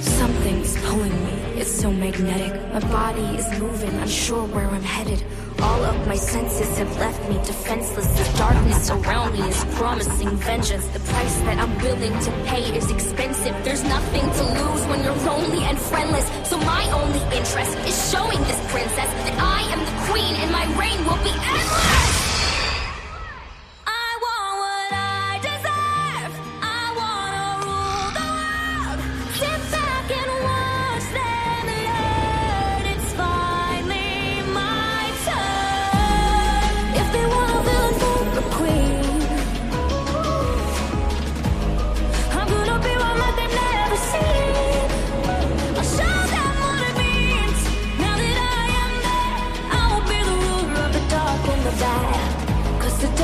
Something's 0.02 0.74
pulling 0.86 1.18
me. 1.26 1.36
It's 1.62 1.74
so 1.82 1.92
magnetic. 1.92 2.54
My 2.74 2.80
body 2.80 3.28
is 3.40 3.48
moving, 3.60 3.94
unsure 4.04 4.46
where 4.48 4.68
I'm 4.68 4.82
headed. 4.82 5.22
All 5.62 5.84
of 5.84 6.08
my 6.08 6.16
senses 6.16 6.78
have 6.78 6.96
left 6.98 7.22
me 7.30 7.36
defenseless. 7.44 8.08
The 8.08 8.38
darkness 8.38 8.90
around 8.90 9.34
me 9.34 9.42
is 9.48 9.66
promising 9.76 10.30
vengeance. 10.38 10.88
The 10.88 11.00
price 11.00 11.36
that 11.42 11.58
I'm 11.58 11.78
willing 11.80 12.18
to 12.18 12.32
pay 12.46 12.64
is 12.78 12.90
expensive. 12.90 13.56
There's 13.66 13.84
nothing 13.84 14.22
to 14.22 14.44
lose 14.60 14.86
when 14.88 15.04
you're 15.04 15.22
lonely 15.28 15.64
and 15.66 15.78
friendless. 15.78 16.28
So 16.48 16.58
my 16.60 16.90
only 16.92 17.22
interest 17.38 17.78
is 17.88 18.12
showing 18.12 18.40
this 18.44 18.60
princess 18.72 19.10
that 19.26 19.36
I 19.38 19.62
am 19.74 19.80
the 19.80 20.12
queen 20.12 20.36
and 20.36 20.52
my 20.52 20.66
reign 20.80 21.04
will 21.06 21.22
be 21.24 21.32
endless. 21.32 22.19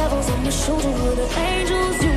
devils 0.05 0.29
on 0.29 0.43
my 0.43 0.49
shoulder 0.49 0.91
were 0.91 1.15
the 1.15 1.27
angels. 1.39 2.03
You 2.03 2.14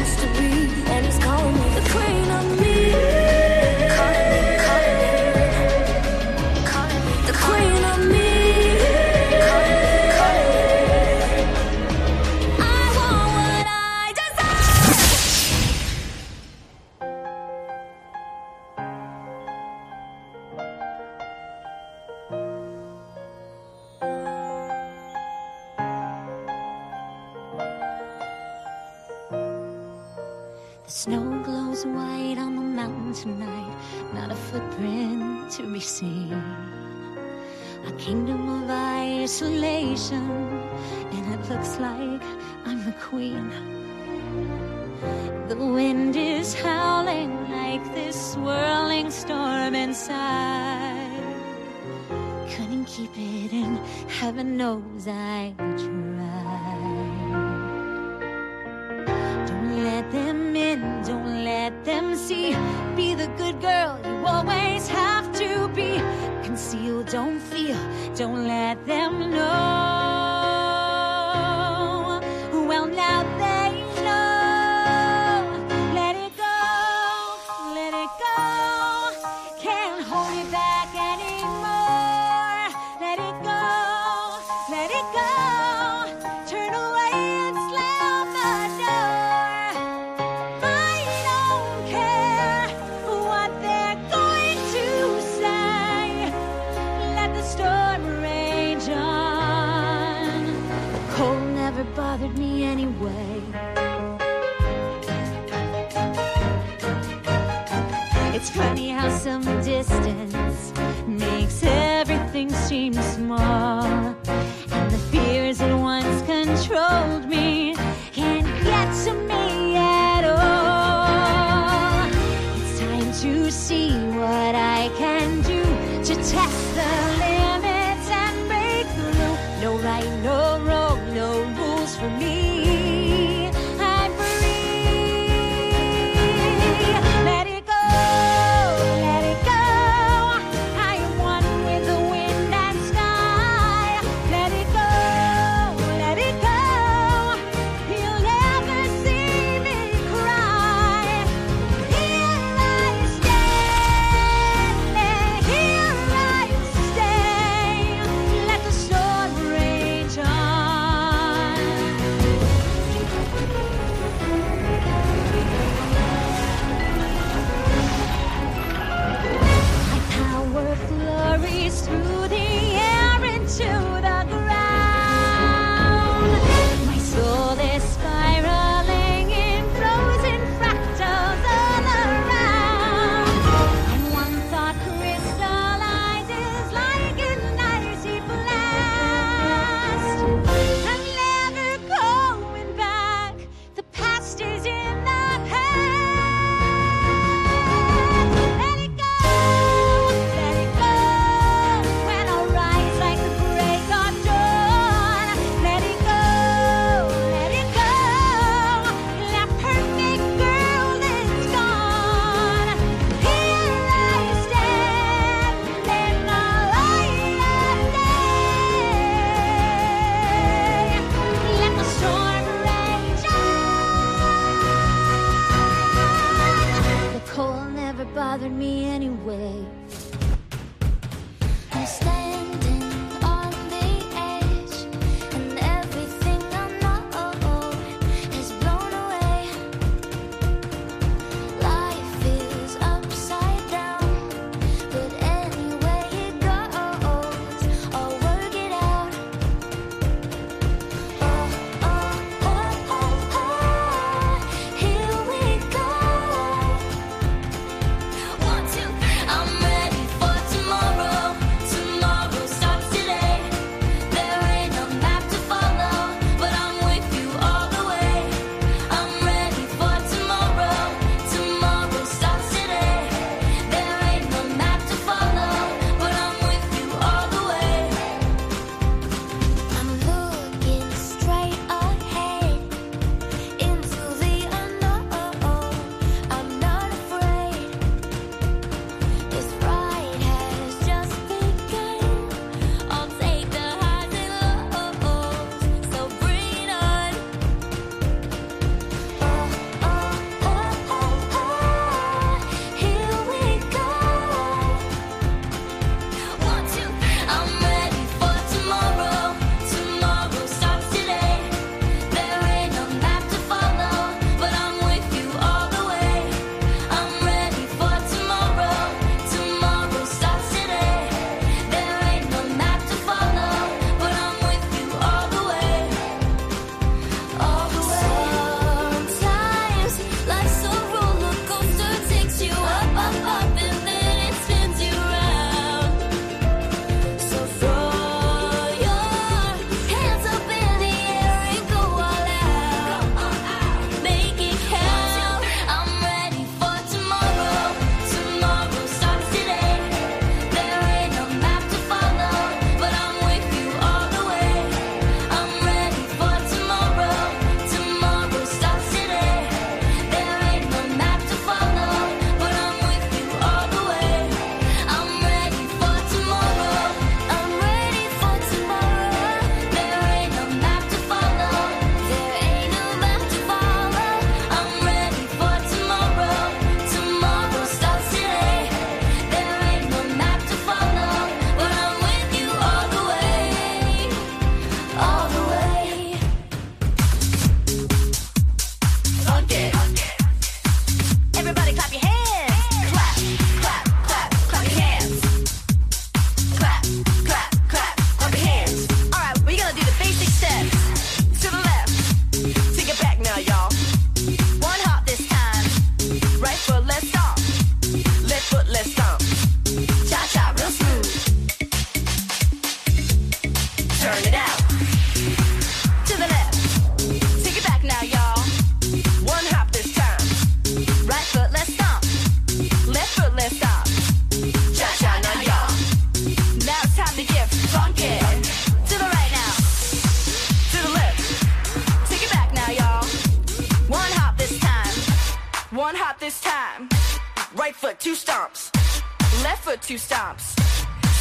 two 439.89 439.97
stops. 439.97 440.55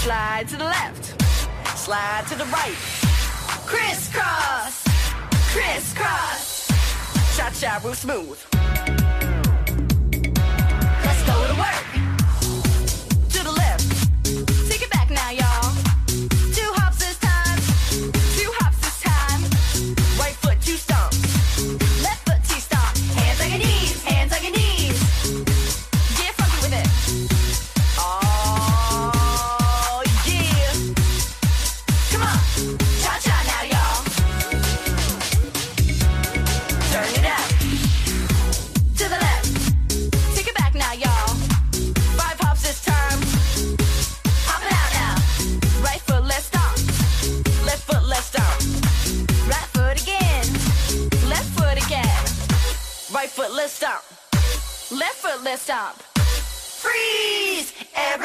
Slide 0.03 0.45
to 0.49 0.57
the 0.57 0.65
left, 0.65 1.05
slide 1.78 2.26
to 2.28 2.36
the 2.36 2.43
right. 2.47 2.76
Crisscross, 3.65 4.84
crisscross. 5.53 6.68
Cha-cha 7.38 7.80
real 7.82 7.93
smooth. 7.93 8.66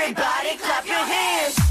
Everybody 0.02 0.56
clap 0.56 0.84
your 0.84 0.96
hands. 0.96 1.61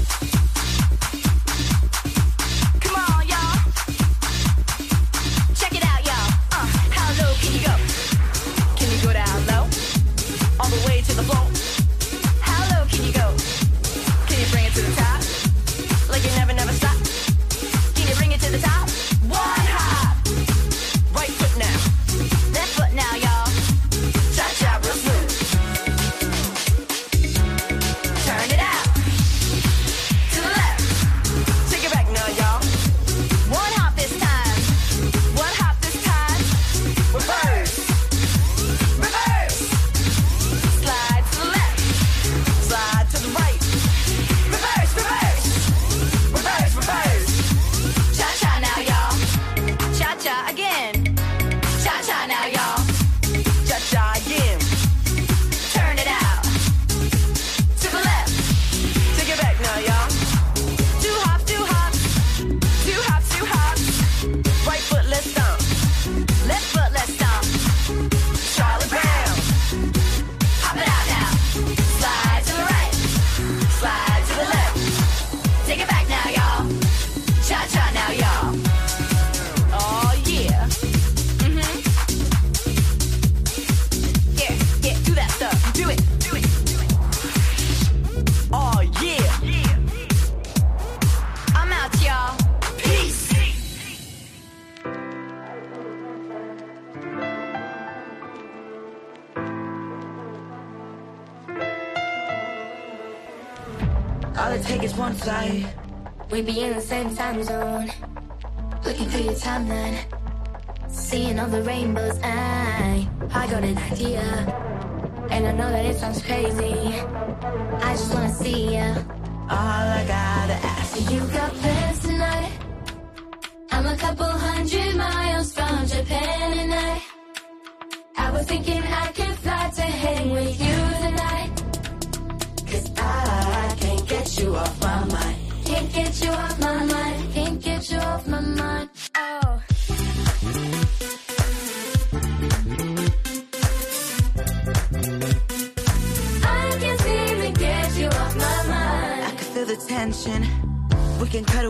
sounds 116.12 116.26
crazy. 116.26 116.61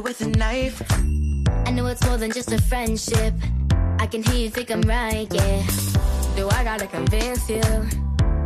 with 0.02 0.20
a 0.20 0.28
knife. 0.28 0.82
I 1.66 1.70
know 1.70 1.86
it's 1.86 2.04
more 2.06 2.16
than 2.16 2.32
just 2.32 2.50
a 2.52 2.60
friendship. 2.60 3.34
I 3.98 4.06
can 4.06 4.22
hear 4.22 4.34
you 4.34 4.50
think 4.50 4.70
I'm 4.70 4.82
right, 4.82 5.28
yeah. 5.30 5.62
Do 6.36 6.48
I 6.48 6.64
gotta 6.64 6.86
convince 6.86 7.48
you 7.48 7.62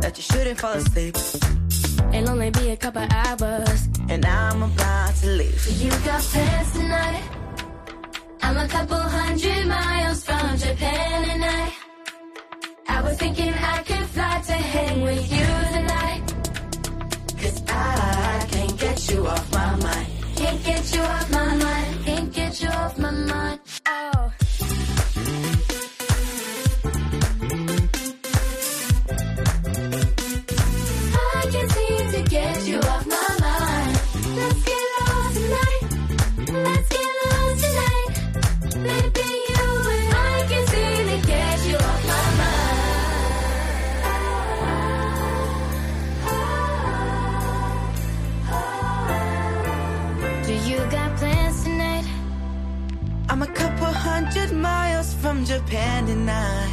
that 0.01 0.13
you 0.17 0.23
shouldn't 0.23 0.59
fall 0.59 0.73
asleep? 0.73 1.15
It'll 2.13 2.29
only 2.29 2.51
be 2.51 2.69
a 2.69 2.77
couple 2.77 3.05
hours, 3.09 3.89
and 4.09 4.25
I'm 4.25 4.63
about 4.63 5.15
to 5.15 5.27
leave. 5.27 5.81
You 5.81 5.89
got 5.89 6.21
plans 6.21 6.71
tonight. 6.73 7.23
I'm 8.43 8.57
a 8.57 8.67
couple 8.67 8.97
hundred 8.97 9.67
miles 9.67 10.23
from 10.23 10.57
Japan, 10.57 11.29
and 11.31 11.43
I, 11.45 11.73
I 12.89 13.01
was 13.01 13.17
thinking 13.17 13.53
I 13.53 13.83
could 13.83 14.05
fly 14.13 14.41
to 14.45 14.53
hang 14.53 15.01
with 15.01 15.31
you 15.31 15.47
tonight. 15.75 16.23
Cause 17.41 17.63
I 17.67 18.47
can't 18.51 18.79
get 18.79 19.11
you 19.11 19.27
off 19.27 19.51
my 19.51 19.75
mind. 19.77 20.16
Can't 20.47 20.63
get 20.63 20.95
you 20.95 21.01
off 21.01 21.29
my 21.29 21.55
mind. 21.55 22.05
Can't 22.05 22.31
get 22.31 22.61
you 22.61 22.69
off 22.69 22.86
Japan 55.47 56.09
and 56.09 56.29
I. 56.29 56.67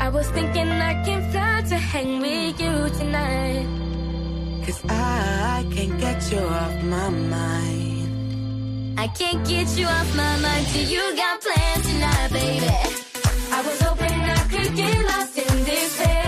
I 0.00 0.08
was 0.08 0.26
thinking 0.30 0.66
I 0.66 0.94
can 1.04 1.30
fly 1.30 1.60
to 1.68 1.76
hang 1.76 2.20
with 2.20 2.58
you 2.58 2.88
tonight. 2.98 3.66
Cause 4.64 4.82
I, 4.88 5.60
I 5.60 5.74
can't 5.74 6.00
get 6.00 6.32
you 6.32 6.38
off 6.38 6.82
my 6.84 7.10
mind. 7.10 8.98
I 8.98 9.08
can't 9.08 9.46
get 9.46 9.68
you 9.76 9.86
off 9.86 10.16
my 10.16 10.36
mind 10.38 10.66
till 10.68 10.88
you 10.88 11.16
got 11.16 11.42
plans 11.42 11.86
tonight, 11.86 12.32
baby. 12.32 12.66
I 13.52 13.60
was 13.66 13.78
hoping 13.82 14.20
I 14.38 14.42
could 14.48 14.74
get 14.74 14.96
lost 15.04 15.36
in 15.36 15.64
this 15.66 15.98
bed. 15.98 16.25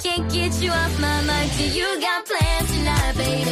Can't 0.00 0.30
get 0.32 0.52
you 0.62 0.70
off 0.70 1.00
my 1.00 1.20
mind 1.22 1.50
till 1.52 1.72
you 1.72 2.00
got 2.00 2.24
plans 2.26 2.76
tonight, 2.76 3.14
baby. 3.16 3.50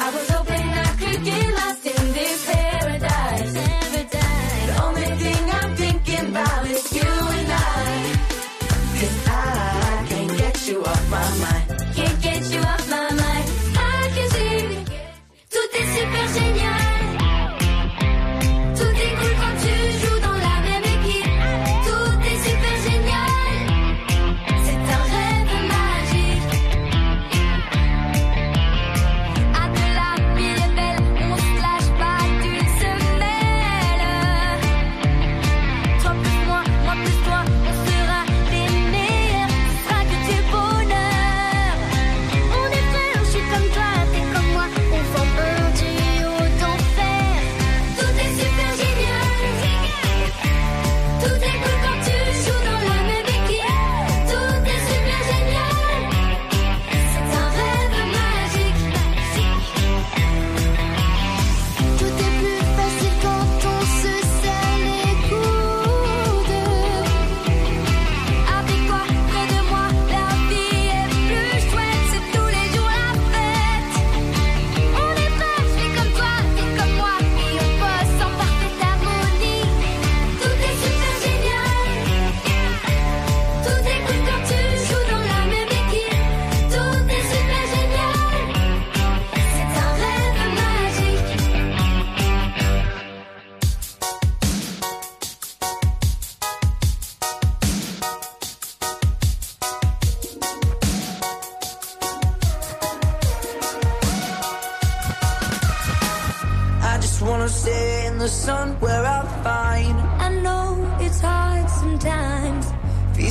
I 0.00 0.10
was 0.10 0.28
hoping 0.30 0.68
I 0.68 0.96
could 0.98 1.24
get 1.24 1.54
lost 1.54 1.85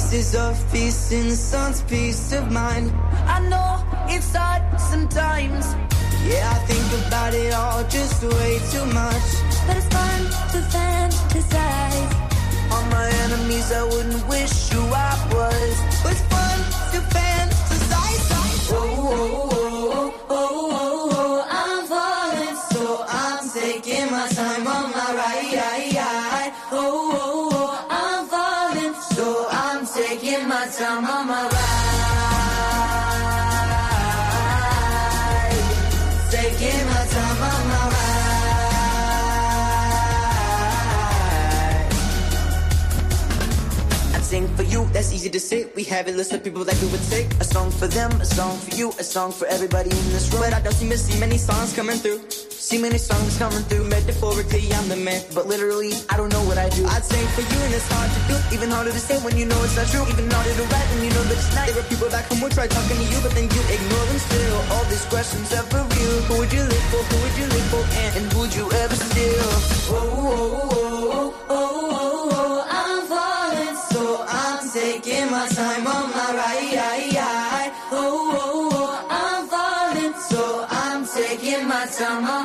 pieces 0.10 0.36
of 0.36 0.72
peace 0.72 1.12
in 1.12 1.30
the 1.30 1.36
sun's 1.36 1.82
peace 1.82 2.32
of 2.32 2.52
mind. 2.52 2.92
I 3.26 3.40
know 3.50 3.84
it's 4.08 4.36
hard 4.36 4.62
sometimes. 4.80 5.66
Yeah, 6.28 6.54
I 6.54 6.58
think 6.70 7.08
about 7.08 7.34
it 7.34 7.52
all 7.54 7.84
just 7.86 8.22
way 8.24 8.60
too 8.72 8.86
much. 8.94 9.28
But 9.66 9.78
it's 9.78 9.88
fun 9.88 10.22
to 10.54 10.60
fantasize. 10.74 12.12
On 12.72 12.90
my 12.92 13.10
enemies, 13.24 13.72
I 13.72 13.84
wouldn't 13.84 14.28
wish 14.28 14.70
who 14.70 14.82
I 14.82 15.14
was. 15.34 15.74
But 16.04 16.12
it's 16.12 16.22
fun 16.34 16.58
to 16.94 17.00
fantasize. 17.10 17.55
My 30.80 30.86
time 30.86 31.06
on 31.06 31.28
my 31.28 31.44
ride. 31.44 31.52
Taking 36.32 36.86
my 36.88 37.06
time 37.14 37.44
on 37.44 37.68
my 37.68 37.90
ride. 37.94 38.16
I 44.14 44.20
sing 44.22 44.48
for 44.56 44.64
you, 44.64 44.86
that's 44.92 45.14
easy 45.14 45.30
to 45.30 45.40
say. 45.40 45.68
We 45.76 45.84
have 45.86 46.08
a 46.08 46.12
list 46.12 46.34
of 46.34 46.44
people 46.44 46.64
that 46.66 46.82
we 46.82 46.88
would 46.90 47.04
take. 47.10 47.34
A 47.40 47.44
song 47.44 47.72
for 47.72 47.88
them, 47.88 48.12
a 48.22 48.26
song 48.26 48.58
for 48.58 48.76
you, 48.76 48.90
a 49.00 49.04
song 49.04 49.32
for 49.32 49.48
everybody 49.48 49.92
in 49.92 50.10
this 50.12 50.32
room. 50.34 50.42
But 50.42 50.54
I 50.54 50.62
don't 50.62 50.74
seem 50.74 50.90
to 50.90 50.98
see 50.98 51.20
many 51.20 51.38
songs 51.38 51.74
coming 51.74 51.98
through. 51.98 52.20
See 52.66 52.82
many 52.82 52.98
songs 52.98 53.38
coming 53.38 53.62
through. 53.70 53.84
Metaphorically, 53.84 54.74
I'm 54.74 54.90
the 54.90 54.96
man, 54.96 55.22
but 55.36 55.46
literally, 55.46 55.94
I 56.10 56.18
don't 56.18 56.34
know 56.34 56.42
what 56.50 56.58
I 56.58 56.68
do. 56.70 56.84
I'd 56.88 57.06
sing 57.06 57.22
for 57.38 57.42
you, 57.46 57.60
and 57.62 57.74
it's 57.78 57.86
hard 57.94 58.10
to 58.10 58.20
do. 58.26 58.36
Even 58.58 58.72
harder 58.72 58.90
to 58.90 58.98
say 58.98 59.22
when 59.22 59.38
you 59.38 59.46
know 59.46 59.62
it's 59.62 59.78
not 59.78 59.86
true. 59.94 60.02
Even 60.10 60.26
harder 60.32 60.50
to 60.50 60.66
write 60.74 60.88
when 60.98 61.04
you 61.06 61.12
know 61.14 61.22
that 61.30 61.38
it's 61.38 61.54
not. 61.54 61.68
There 61.70 61.78
are 61.78 61.86
people 61.94 62.10
back 62.10 62.26
home 62.26 62.42
who 62.42 62.50
try 62.50 62.66
talking 62.66 62.98
to 62.98 63.06
you, 63.06 63.20
but 63.22 63.38
then 63.38 63.46
you 63.54 63.62
ignore 63.70 64.06
them 64.10 64.18
still. 64.18 64.58
All 64.74 64.86
these 64.90 65.06
questions 65.14 65.54
are 65.54 65.62
for 65.70 65.86
real. 65.94 66.18
Who 66.26 66.34
would 66.42 66.52
you 66.58 66.66
live 66.66 66.86
for? 66.90 67.06
Who 67.06 67.16
would 67.22 67.36
you 67.38 67.48
live 67.54 67.68
for? 67.70 67.86
And, 68.02 68.12
and 68.18 68.34
would 68.34 68.50
you 68.58 68.66
ever 68.66 68.98
steal? 68.98 69.46
Oh, 69.94 70.02
oh, 70.02 70.74
oh, 70.74 70.90
oh, 71.14 71.54
oh, 71.54 71.86
oh, 72.02 72.34
oh, 72.34 72.66
I'm 72.66 73.06
falling, 73.06 73.78
so 73.94 74.26
I'm 74.26 74.66
taking 74.74 75.30
my 75.30 75.46
time 75.54 75.86
on 75.86 76.06
my 76.18 76.30
ride. 76.34 77.72
Oh, 77.94 78.34
oh, 78.34 78.74
oh, 78.74 79.06
I'm 79.06 79.46
falling, 79.54 80.18
so 80.18 80.66
I'm 80.68 81.06
taking 81.06 81.68
my 81.70 81.86
time 81.86 82.26
on 82.26 82.45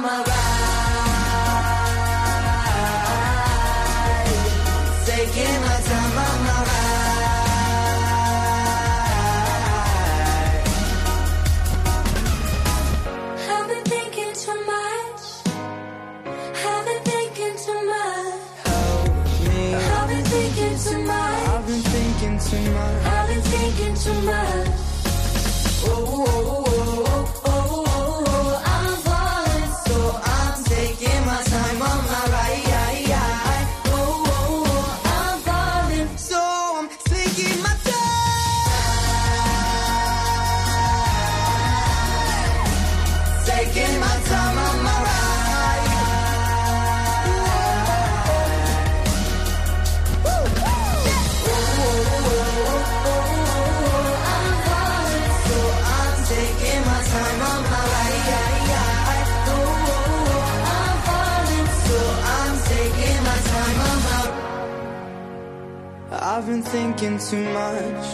I've 66.41 66.47
been 66.47 66.63
thinking 66.63 67.19
too 67.19 67.45
much. 67.53 68.07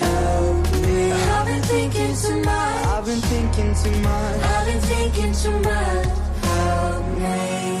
Help 0.00 0.72
me. 0.82 1.12
I've 1.12 1.46
been 1.46 1.62
thinking 1.62 2.16
too 2.16 2.42
much. 2.42 2.84
I've 2.84 3.04
been 3.04 3.20
thinking 3.20 3.74
too 3.80 4.00
much. 4.00 4.42
I've 4.42 4.66
been 4.66 4.80
thinking 4.80 5.32
too 5.34 5.60
much. 5.60 6.06
Help 6.42 7.18
me. 7.18 7.77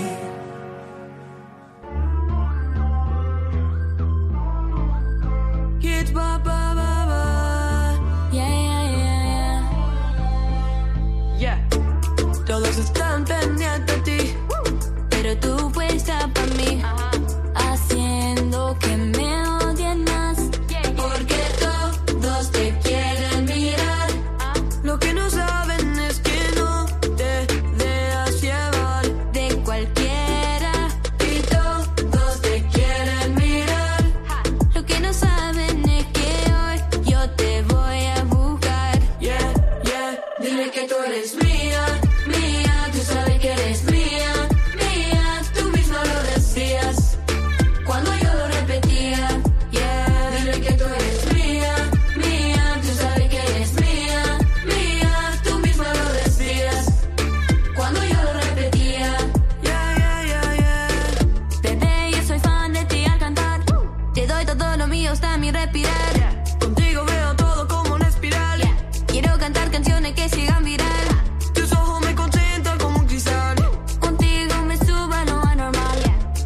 frío 65.08 65.14
está 65.14 65.38
mi 65.38 65.50
respirar. 65.50 66.44
Contigo 66.60 67.04
veo 67.04 67.36
todo 67.36 67.66
como 67.68 67.94
una 67.94 68.08
espiral. 68.08 68.60
Quiero 69.06 69.38
cantar 69.38 69.70
canciones 69.70 70.12
que 70.14 70.28
sigan 70.28 70.64
viral. 70.64 71.06
Tus 71.54 71.72
ojos 71.72 72.00
me 72.04 72.14
concentran 72.14 72.78
como 72.78 72.98
un 72.98 73.06
cristal. 73.06 73.56
Contigo 74.00 74.54
me 74.66 74.76
subo 74.76 75.12
a 75.12 75.24
lo 75.24 75.38
anormal. 75.46 75.98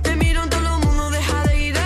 Te 0.02 0.14
miro 0.16 0.44
en 0.44 0.50
todo 0.50 0.76
el 0.76 0.86
mundo, 0.86 1.10
deja 1.10 1.42
de 1.44 1.60
ir. 1.68 1.76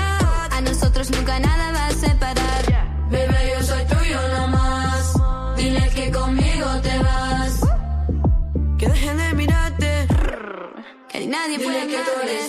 A 0.51 0.61
nosotros 0.61 1.11
nunca 1.11 1.39
nada 1.39 1.73
va 1.73 1.87
a 1.87 1.93
separar. 1.93 2.65
Bebé, 3.11 3.53
yo 3.55 3.63
soy 3.63 3.85
tuyo 3.87 4.21
nada 4.29 4.47
más. 4.47 5.15
Dile 5.57 5.89
que 5.95 6.11
conmigo 6.11 6.69
te 6.83 6.99
vas. 6.99 7.61
Que 8.79 8.87
dejen 8.89 9.17
de 9.17 9.35
mirarte. 9.35 10.07
Que 11.09 11.27
nadie 11.27 11.59
puede 11.59 11.87
que 11.87 11.99
tú 12.07 12.13
eres 12.23 12.46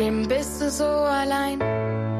Trotzdem 0.00 0.26
bist 0.28 0.62
du 0.62 0.70
so 0.70 0.84
allein. 0.84 1.60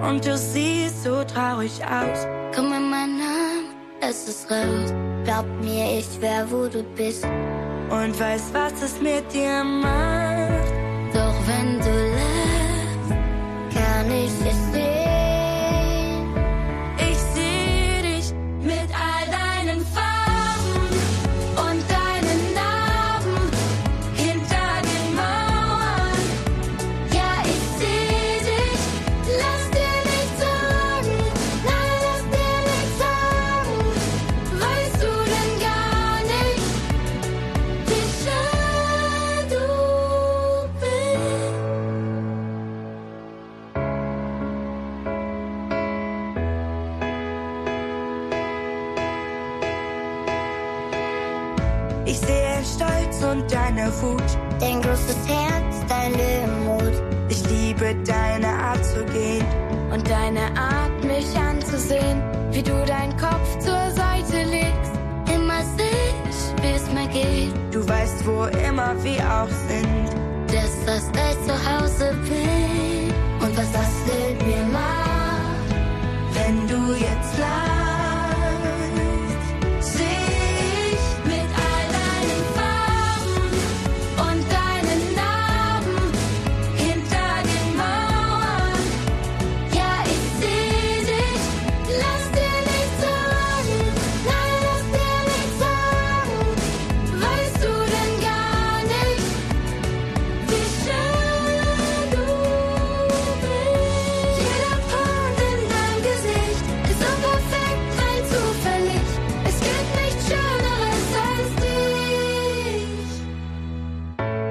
Und 0.03 0.27
du 0.27 0.37
siehst 0.37 1.03
so 1.03 1.25
traurig 1.25 1.81
aus. 1.83 2.27
Komm 2.55 2.75
in 2.75 2.91
meinen 2.91 3.19
Namen, 3.19 3.75
es 4.03 4.29
ist 4.29 4.51
raus. 4.51 4.93
Glaub 5.25 5.47
mir, 5.63 5.99
ich 5.99 6.21
wär, 6.21 6.45
wo 6.51 6.67
du 6.67 6.83
bist. 6.95 7.25
Und 7.25 8.21
weiß, 8.21 8.51
was 8.53 8.83
es 8.83 9.01
mit 9.01 9.33
dir 9.33 9.65
macht. 9.65 10.20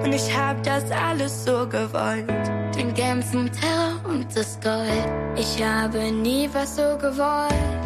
Und 0.09 0.15
ich 0.15 0.35
hab 0.35 0.63
das 0.63 0.89
alles 0.89 1.45
so 1.45 1.67
gewollt. 1.67 2.27
Den 2.75 2.95
ganzen 2.95 3.51
Terror 3.51 4.09
und 4.09 4.25
das 4.35 4.59
Gold. 4.59 5.07
Ich 5.35 5.63
habe 5.63 6.11
nie 6.11 6.49
was 6.51 6.77
so 6.77 6.97
gewollt. 6.97 7.78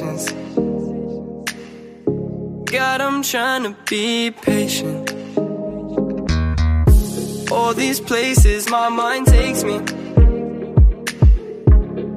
Temptations. 0.00 0.32
God, 2.70 3.00
I'm 3.00 3.22
trying 3.22 3.62
to 3.64 3.76
be 3.88 4.30
patient. 4.30 5.12
All 7.50 7.74
these 7.74 8.00
places 8.00 8.68
my 8.68 8.88
mind 8.88 9.26
takes 9.26 9.62
me. 9.62 9.76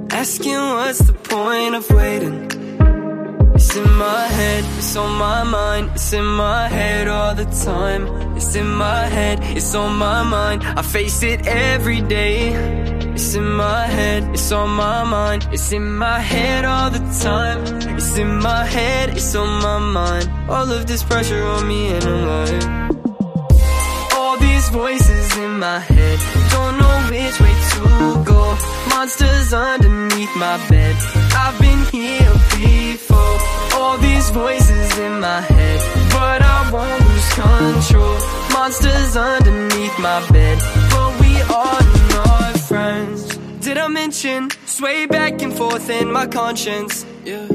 Asking 0.09 0.55
what's 0.55 0.99
the 0.99 1.13
point 1.13 1.75
of 1.75 1.89
waiting? 1.91 2.47
It's 3.55 3.75
in 3.75 3.91
my 3.93 4.27
head, 4.27 4.63
it's 4.77 4.95
on 4.95 5.17
my 5.17 5.43
mind, 5.43 5.91
it's 5.93 6.13
in 6.13 6.25
my 6.25 6.67
head 6.67 7.07
all 7.07 7.35
the 7.35 7.45
time. 7.45 8.07
It's 8.35 8.55
in 8.55 8.67
my 8.67 9.07
head, 9.07 9.39
it's 9.57 9.75
on 9.75 9.95
my 9.97 10.23
mind. 10.23 10.63
I 10.63 10.81
face 10.81 11.23
it 11.23 11.45
every 11.47 12.01
day. 12.01 12.86
It's 13.19 13.33
in 13.33 13.51
my 13.51 13.87
head, 13.87 14.29
it's 14.31 14.51
on 14.51 14.69
my 14.69 15.03
mind, 15.03 15.49
it's 15.51 15.71
in 15.71 15.97
my 15.97 16.19
head 16.19 16.65
all 16.65 16.91
the 16.91 16.99
time. 17.19 17.59
It's 17.97 18.15
in 18.15 18.37
my 18.37 18.63
head, 18.63 19.17
it's 19.17 19.33
on 19.33 19.49
my 19.63 19.79
mind. 19.79 20.29
All 20.47 20.71
of 20.71 20.85
this 20.85 21.01
pressure 21.01 21.43
on 21.43 21.67
me 21.67 21.93
and 21.93 22.03
I'm 22.03 22.27
like 22.27 22.77
all 24.13 24.37
these 24.37 24.69
voices 24.69 25.35
in 25.35 25.57
my 25.57 25.79
head. 25.79 26.19
Don't 26.51 26.77
know 26.77 26.95
which 27.09 27.37
way 27.41 27.55
to 27.71 28.23
go. 28.23 28.41
Monsters 28.91 29.51
underneath 29.51 30.33
my 30.35 30.57
bed. 30.69 30.95
I've 31.41 31.57
been 31.59 31.81
here 31.97 32.33
before. 32.53 33.37
All 33.79 33.97
these 33.97 34.29
voices 34.29 34.95
in 34.99 35.19
my 35.19 35.41
head, 35.41 35.79
but 36.11 36.39
I 36.43 36.69
won't 36.71 37.01
lose 37.09 37.29
control. 37.33 38.17
Monsters 38.53 39.17
underneath 39.17 39.97
my 39.97 40.19
bed, 40.29 40.57
but 40.91 41.09
we 41.19 41.31
are 41.41 41.81
not 42.13 42.26
friends. 42.77 43.21
Did 43.65 43.77
I 43.85 43.87
mention 43.87 44.39
sway 44.65 44.99
back 45.17 45.33
and 45.45 45.53
forth 45.61 45.89
in 45.89 46.07
my 46.17 46.27
conscience? 46.41 46.93
Yeah. 47.31 47.47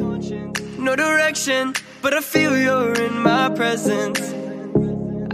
No 0.89 0.93
direction, 0.97 1.62
but 2.03 2.12
I 2.20 2.20
feel 2.32 2.53
you're 2.66 2.94
in 3.07 3.15
my 3.31 3.44
presence. 3.61 4.20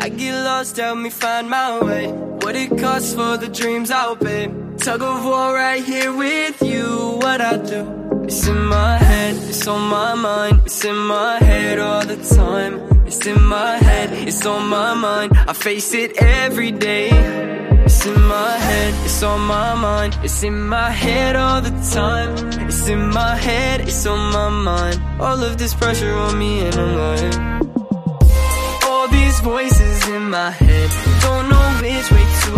I 0.04 0.06
get 0.20 0.34
lost, 0.48 0.76
help 0.76 0.98
me 1.04 1.10
find 1.10 1.44
my 1.58 1.70
way. 1.88 2.04
What 2.42 2.54
it 2.62 2.70
costs 2.84 3.12
for 3.18 3.32
the 3.42 3.50
dreams 3.60 3.90
I'll 3.90 4.18
pay. 4.28 4.44
Tug 4.84 5.02
of 5.12 5.18
war 5.28 5.48
right 5.64 5.82
here 5.92 6.12
with 6.24 6.58
you. 6.72 6.84
What 7.24 7.40
I 7.52 7.56
do? 7.72 7.82
It's 8.28 8.46
in 8.52 8.60
my 8.78 8.94
head, 9.10 9.34
it's 9.50 9.66
on 9.74 9.82
my 9.98 10.12
mind. 10.28 10.54
It's 10.66 10.84
in 10.84 10.98
my 11.16 11.34
head 11.48 11.76
all 11.86 12.04
the 12.12 12.20
time. 12.36 12.74
It's 13.08 13.26
in 13.32 13.42
my 13.56 13.74
head, 13.88 14.08
it's 14.28 14.44
on 14.44 14.62
my 14.68 14.92
mind. 15.06 15.30
I 15.50 15.54
face 15.66 15.90
it 15.94 16.10
every 16.22 16.72
day. 16.72 17.67
In 18.08 18.22
my 18.24 18.56
head, 18.68 18.94
it's 19.04 19.22
on 19.22 19.40
my 19.56 19.74
mind. 19.74 20.18
It's 20.22 20.42
in 20.42 20.58
my 20.76 20.90
head 20.90 21.36
all 21.36 21.60
the 21.60 21.74
time. 22.00 22.30
It's 22.68 22.88
in 22.88 23.02
my 23.20 23.34
head, 23.36 23.82
it's 23.82 24.06
on 24.06 24.22
my 24.32 24.48
mind. 24.48 24.96
All 25.20 25.42
of 25.48 25.58
this 25.58 25.74
pressure 25.74 26.14
on 26.26 26.38
me, 26.38 26.52
and 26.66 26.74
I'm 26.84 26.92
like, 27.04 27.34
all 28.88 29.08
these 29.08 29.38
voices 29.40 30.08
in 30.08 30.30
my 30.30 30.50
head. 30.50 30.88
Don't 31.26 31.46
know 31.52 31.66
which 31.82 32.08
way 32.14 32.26
to 32.44 32.52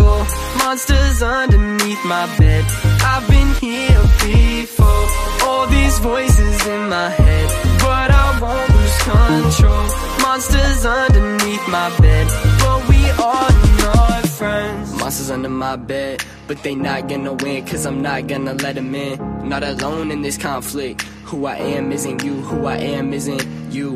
go. 0.00 0.10
Monsters 0.58 1.22
underneath 1.22 2.02
my 2.04 2.26
bed. 2.38 2.64
I've 3.12 3.26
been 3.28 3.50
here 3.66 4.02
before. 4.24 5.06
All 5.46 5.66
these 5.68 5.98
voices 6.00 6.66
in 6.66 6.88
my 6.88 7.08
head, 7.20 7.48
but 7.84 8.08
I 8.24 8.26
won't 8.42 8.68
lose 8.76 8.98
control. 9.12 9.84
Monsters 10.22 10.84
underneath 10.84 11.64
my 11.68 11.88
bed, 12.00 12.26
but 12.62 12.78
we 12.88 13.00
are 13.10 13.52
not 13.84 14.26
friends. 14.38 14.85
Monsters 15.06 15.30
under 15.30 15.48
my 15.48 15.76
bed, 15.76 16.24
but 16.48 16.60
they 16.64 16.74
not 16.74 17.08
gonna 17.08 17.32
win, 17.34 17.64
cause 17.64 17.86
I'm 17.86 18.02
not 18.02 18.26
gonna 18.26 18.54
let 18.54 18.74
them 18.74 18.92
in. 18.92 19.48
Not 19.48 19.62
alone 19.62 20.10
in 20.10 20.22
this 20.22 20.36
conflict. 20.36 21.02
Who 21.26 21.46
I 21.46 21.54
am 21.54 21.92
isn't 21.92 22.24
you, 22.24 22.34
who 22.40 22.66
I 22.66 22.78
am 22.78 23.12
isn't 23.12 23.46
you. 23.72 23.92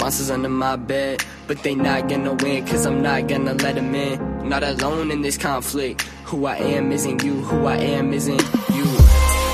Monsters 0.00 0.30
under 0.30 0.48
my 0.48 0.76
bed, 0.76 1.24
but 1.48 1.64
they 1.64 1.74
not 1.74 2.08
gonna 2.08 2.34
win, 2.34 2.64
cause 2.64 2.86
I'm 2.86 3.02
not 3.02 3.26
gonna 3.26 3.54
let 3.54 3.74
them 3.74 3.92
in. 3.92 4.48
Not 4.48 4.62
alone 4.62 5.10
in 5.10 5.20
this 5.20 5.36
conflict. 5.36 6.02
Who 6.26 6.46
I 6.46 6.58
am 6.58 6.92
isn't 6.92 7.24
you, 7.24 7.40
who 7.40 7.66
I 7.66 7.78
am 7.78 8.12
isn't 8.12 8.44
you. 8.72 8.86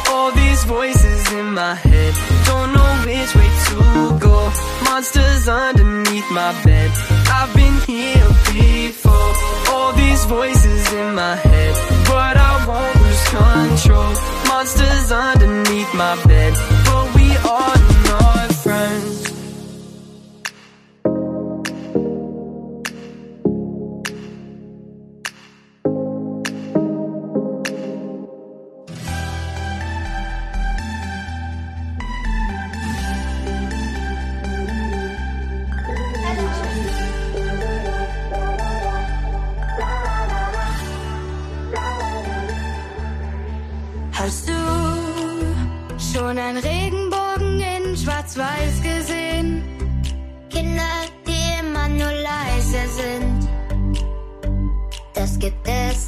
All 0.09 0.31
these 0.33 0.63
voices 0.65 1.33
in 1.33 1.55
my 1.55 1.75
head, 1.75 2.15
don't 2.45 2.75
know 2.75 2.82
which 3.05 3.35
way 3.35 3.51
to 3.69 4.19
go. 4.19 4.53
Monsters 4.85 5.49
underneath 5.49 6.29
my 6.31 6.53
bed, 6.65 6.91
I've 7.39 7.53
been 7.55 7.77
here 7.87 8.29
before. 8.53 9.33
All 9.73 9.93
these 9.93 10.25
voices 10.27 10.93
in 10.93 11.15
my 11.15 11.35
head, 11.37 11.75
but 12.07 12.37
I 12.37 12.53
won't 12.69 12.97
lose 13.05 13.25
control. 13.39 14.13
Monsters 14.49 15.13
underneath 15.13 15.93
my 15.95 16.15
bed, 16.27 16.53
but 16.87 17.15
we 17.17 17.29
are 17.37 17.77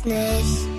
nicht. 0.04 0.73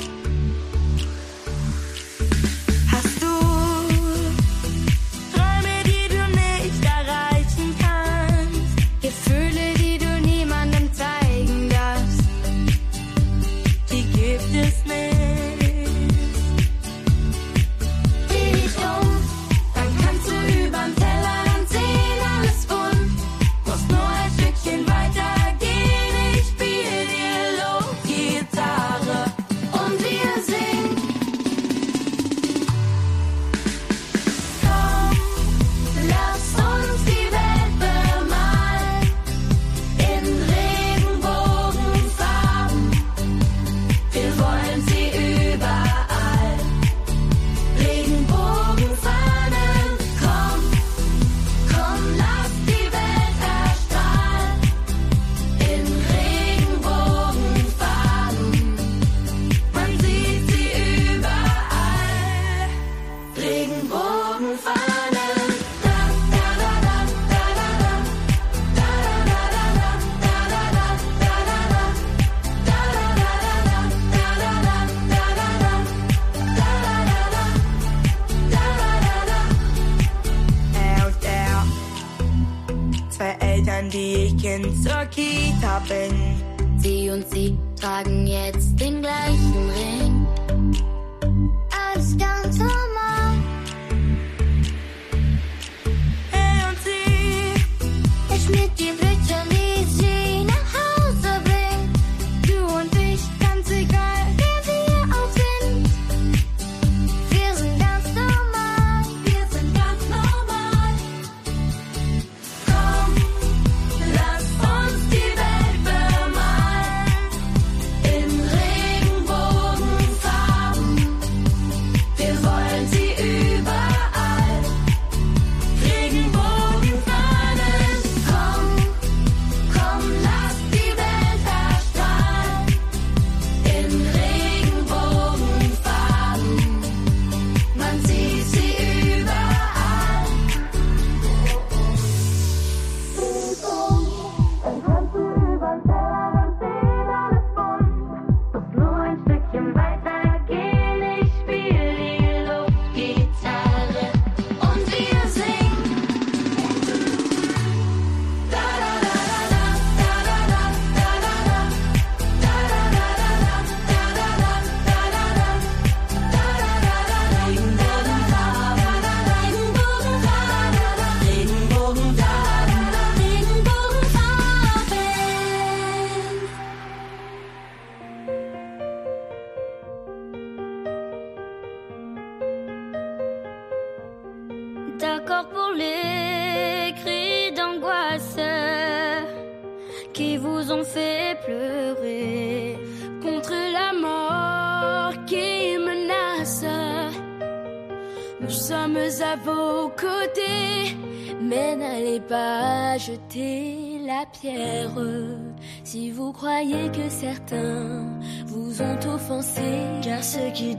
Que 206.95 207.09
certains 207.09 208.05
vous 208.47 208.81
ont 208.81 209.13
offensé. 209.13 209.61
Car 210.01 210.23
ceux 210.23 210.51
qui 210.53 210.75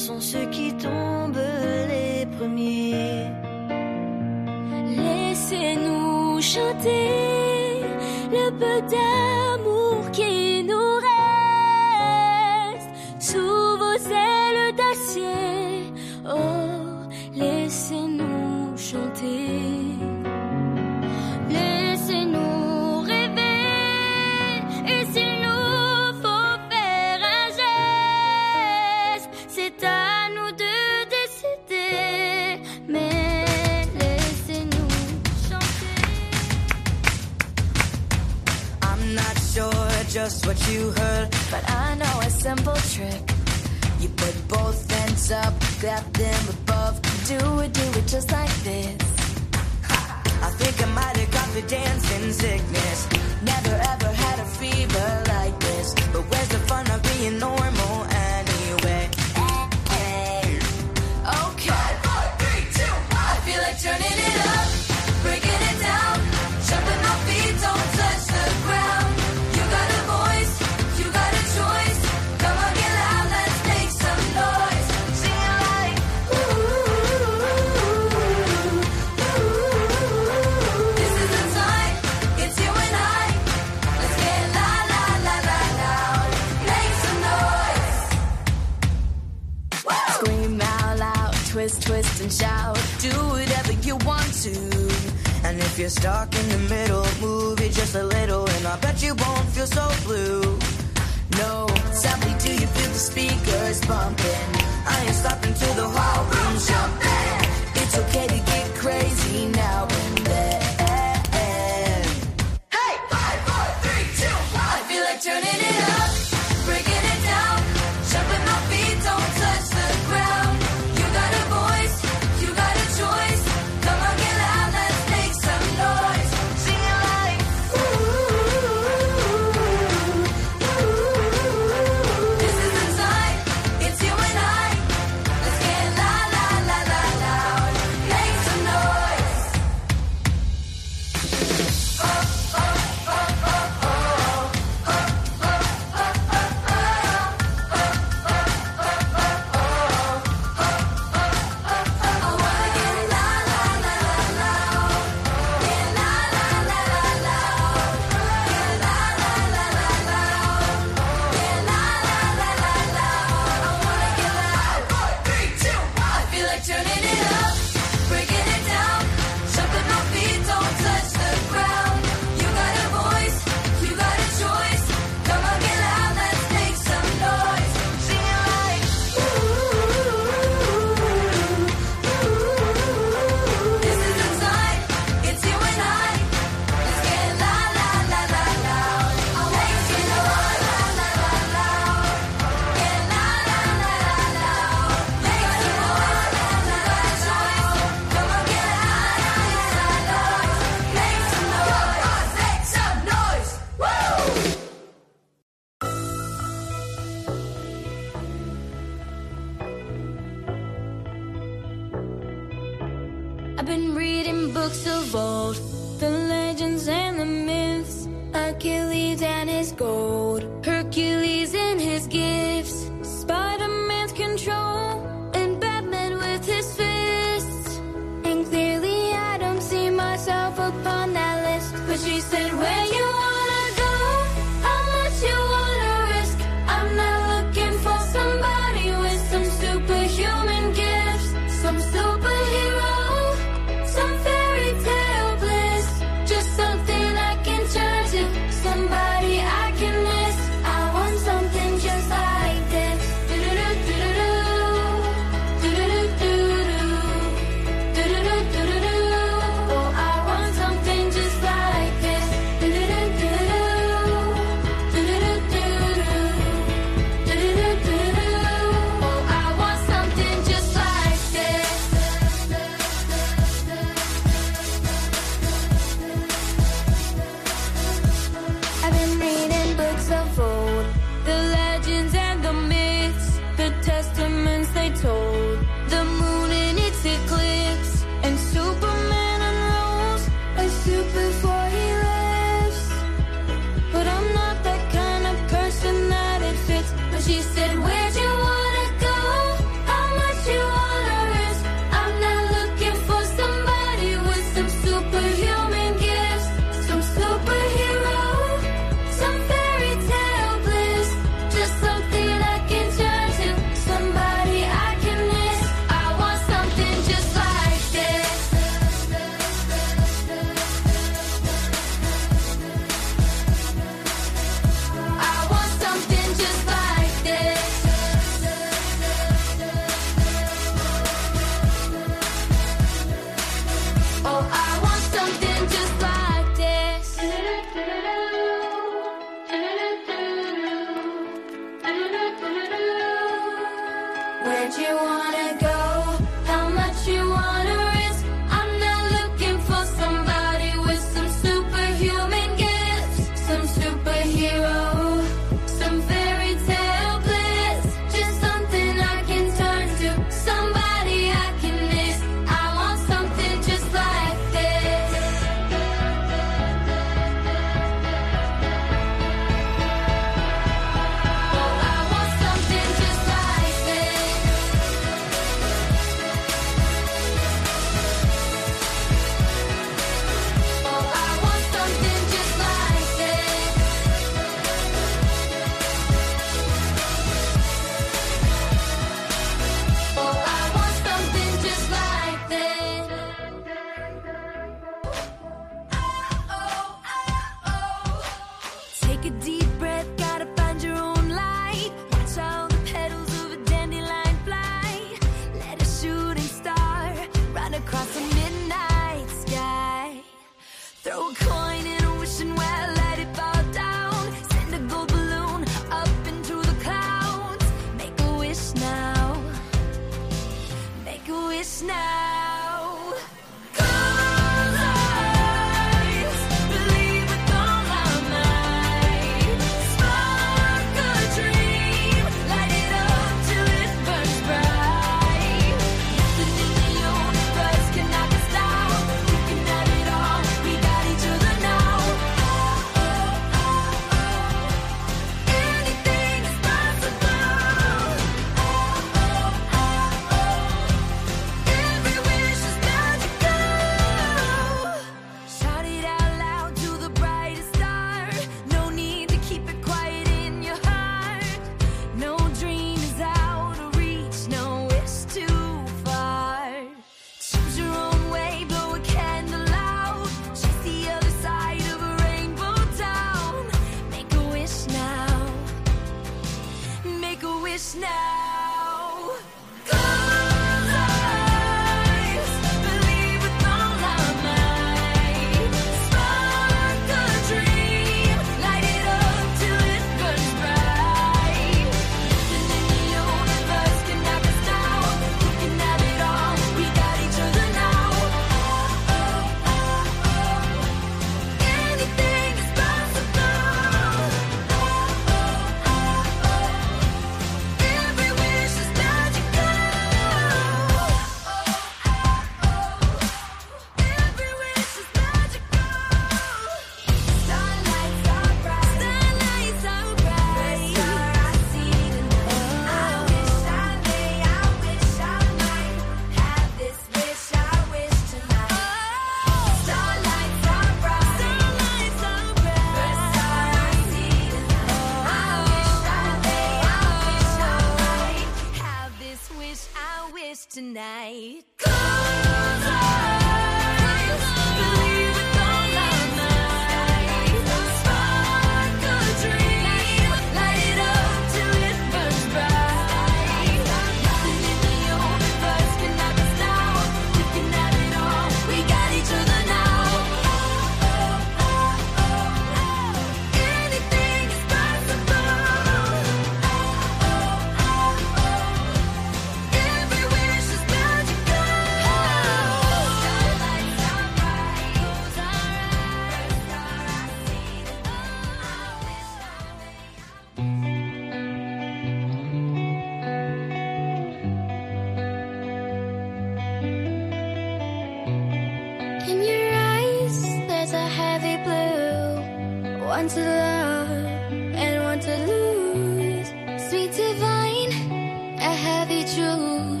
heavy 599.35 600.00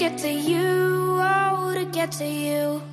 get 0.00 0.16
to 0.16 0.32
you, 0.32 1.18
oh, 1.20 1.74
to 1.74 1.84
get 1.84 2.10
to 2.10 2.24
you. 2.24 2.89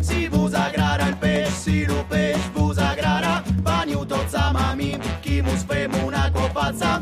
Si 0.00 0.28
buza 0.30 0.70
grara 0.72 1.06
în 1.06 1.14
pești, 1.14 1.52
si 1.52 1.84
lo 1.86 2.04
pești 2.08 2.50
buza 2.52 2.94
grara 2.96 3.42
Baniu 3.62 4.04
toța 4.04 4.50
mami, 4.52 4.98
chimus 5.20 5.62
pe 5.62 5.88
muna 5.90 6.30
copața 6.30 7.00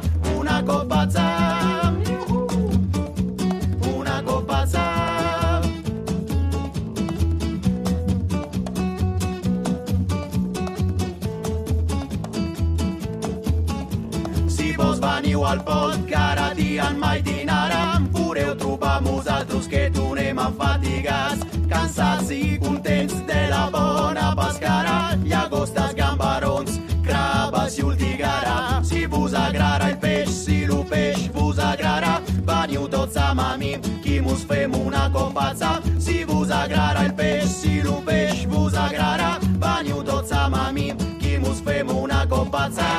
mami, 33.35 33.79
quimus 34.03 34.45
femuna 34.45 35.11
con 35.13 35.33
pazza, 35.33 35.81
si 35.99 36.25
busa 36.25 36.67
grara 36.67 37.05
il 37.05 37.13
pes, 37.13 37.61
si 37.61 37.81
lupeș, 37.83 38.47
busa 38.47 38.89
grara, 38.93 39.39
baniu 39.59 40.03
toța 40.03 40.49
mami, 40.49 40.95
quimus 41.21 41.61
femuna 41.65 42.27
con 42.29 42.49
pazza. 42.49 42.91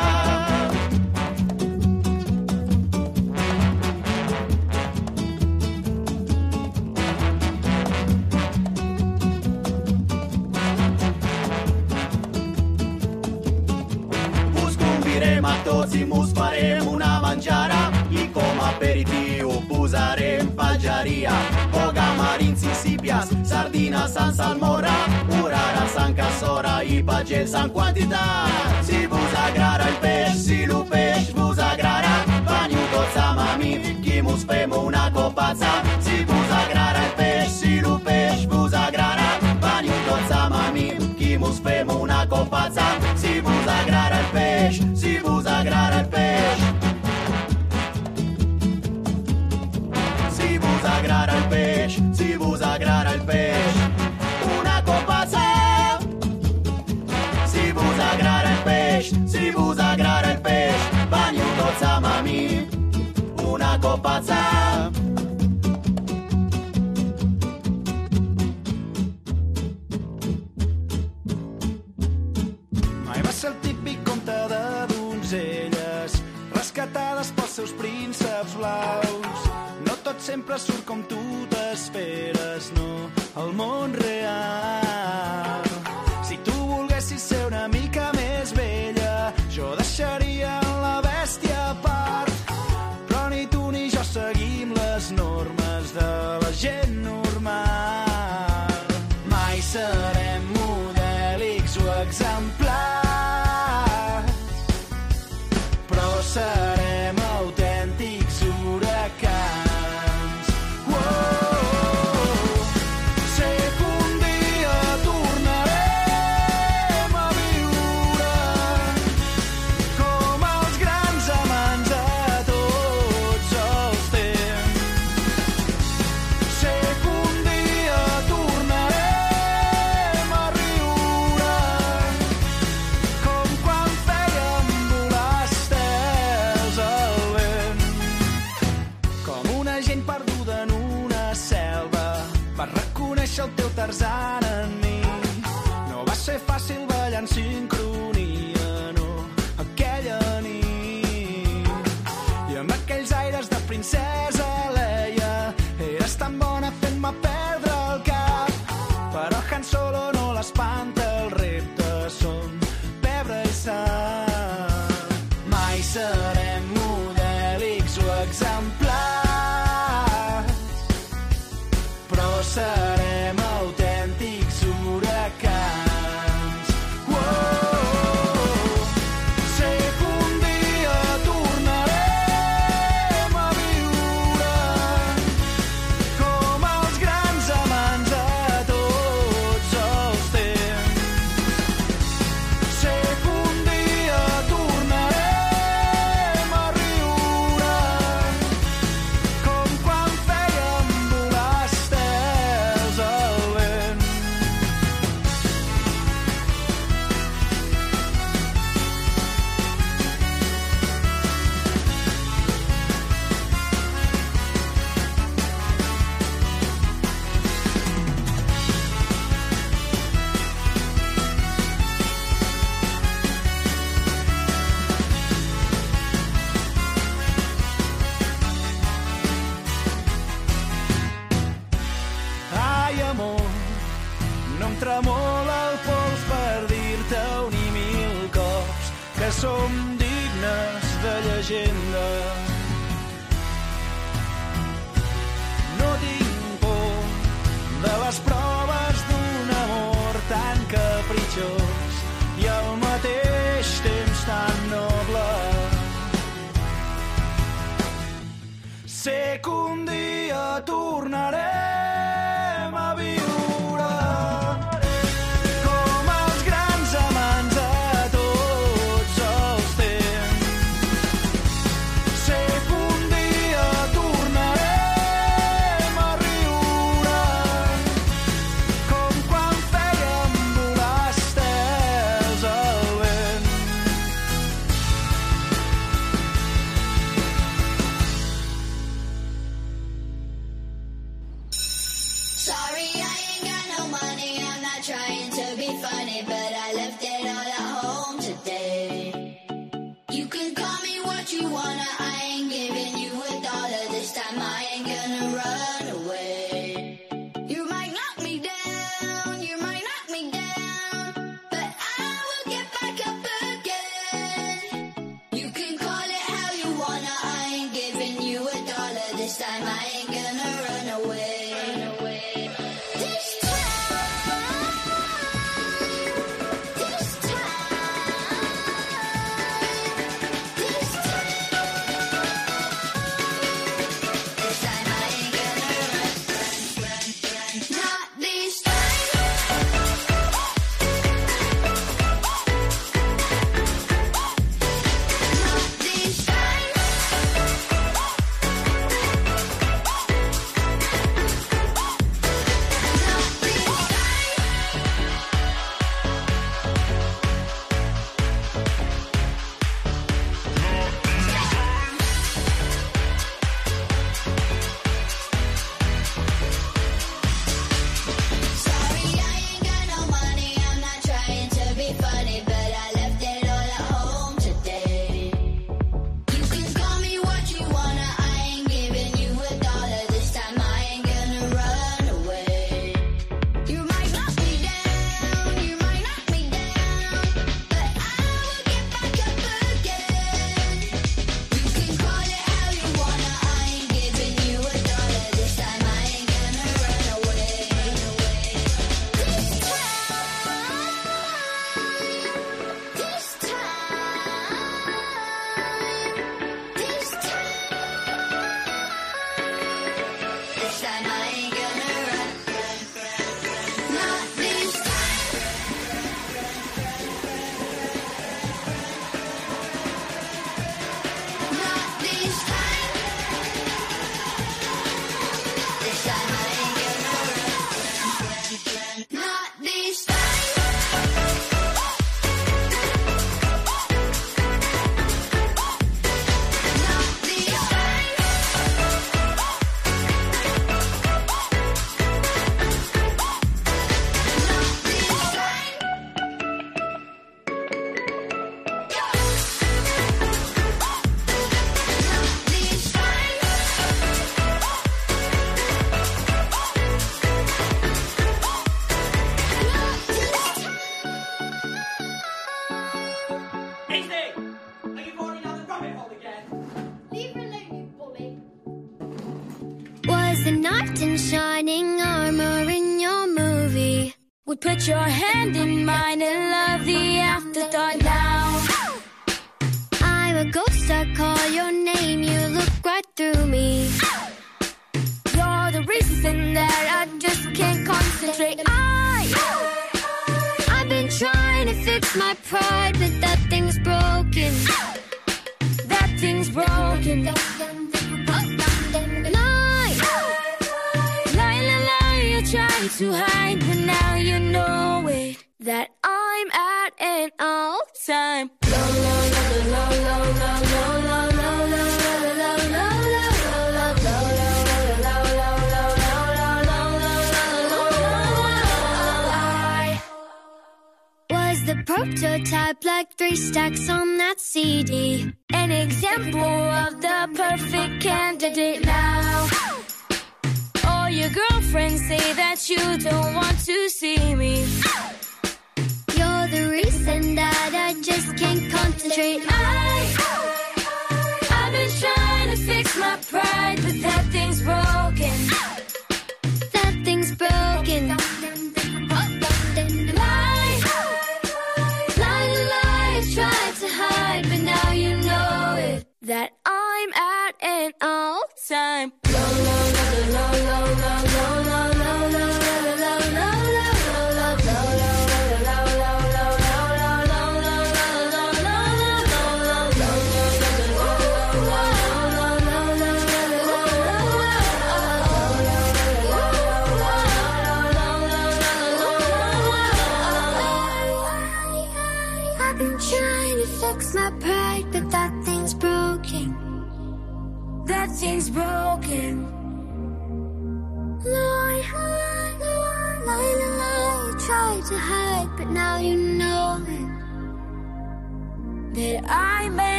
Toți 15.64 16.04
mus 16.10 16.32
farem 16.34 16.88
una 16.88 17.20
mangiara, 17.22 17.92
i 18.10 18.30
coma 18.34 18.70
perit 18.80 19.13
Cesare 19.94 20.40
în 20.40 20.48
Pagiaria, 20.48 21.32
Pogamari 21.72 22.46
în 22.50 22.56
Sisipias, 22.56 23.28
Sardina 23.42 24.06
San 24.06 24.34
Salmora, 24.34 24.98
Urara 25.42 25.86
San 25.96 26.14
cassora, 26.14 26.82
i 26.82 26.96
Ipagel 26.98 27.46
San 27.46 27.70
quantità, 27.70 28.26
Si 28.86 29.08
buza 29.12 29.46
grara 29.54 29.88
il 29.88 29.98
pesce, 30.02 30.38
si 30.46 30.66
lupești, 30.70 31.34
buza 31.34 31.70
grara, 31.78 32.16
Baniu 32.48 32.84
toța 32.94 33.26
mami, 33.38 34.00
chimus 34.04 34.44
pe 34.44 34.68
una 34.86 35.12
copazza, 35.14 35.72
Si 36.06 36.24
buza 36.30 36.62
grara 36.72 37.02
il 37.08 37.14
pesce, 37.20 37.50
si 37.60 37.80
lupești, 37.84 38.46
buza 38.48 38.84
grara, 38.96 39.30
Baniu 39.64 39.98
toța 40.08 40.42
mami, 40.54 40.88
chimus 41.18 41.58
pe 41.66 41.86
una 42.02 42.26
copazza, 42.30 42.86
Si 43.22 43.42
buza 43.46 43.78
grara 43.90 44.20
il 44.24 44.30
pesce, 44.34 44.82
si 45.00 45.22
buza 45.24 45.62
grara 45.68 46.00
il 46.00 46.08
pesce. 46.14 46.63
WhatsApp. 64.24 64.96
Mai 73.06 73.22
va 73.22 73.32
ser 73.32 73.50
el 73.52 73.58
típic 73.62 74.04
conte 74.08 74.38
de 74.54 74.64
donzelles 74.94 76.22
rescatades 76.54 77.32
pels 77.36 77.56
seus 77.60 77.76
prínceps 77.80 78.56
blaus. 78.58 79.48
No 79.88 79.98
tot 80.04 80.20
sempre 80.22 80.60
surt 80.60 80.86
com 80.88 81.04
tu 81.04 81.20
t'esperes, 81.52 82.72
no, 82.78 83.10
al 83.36 83.54
món 83.54 83.94
real. 84.00 85.68
Si 86.24 86.40
tu 86.48 86.54
volguessis 86.54 87.22
ser 87.22 87.46
una 87.48 87.68
mica 87.68 88.12
més 88.14 88.23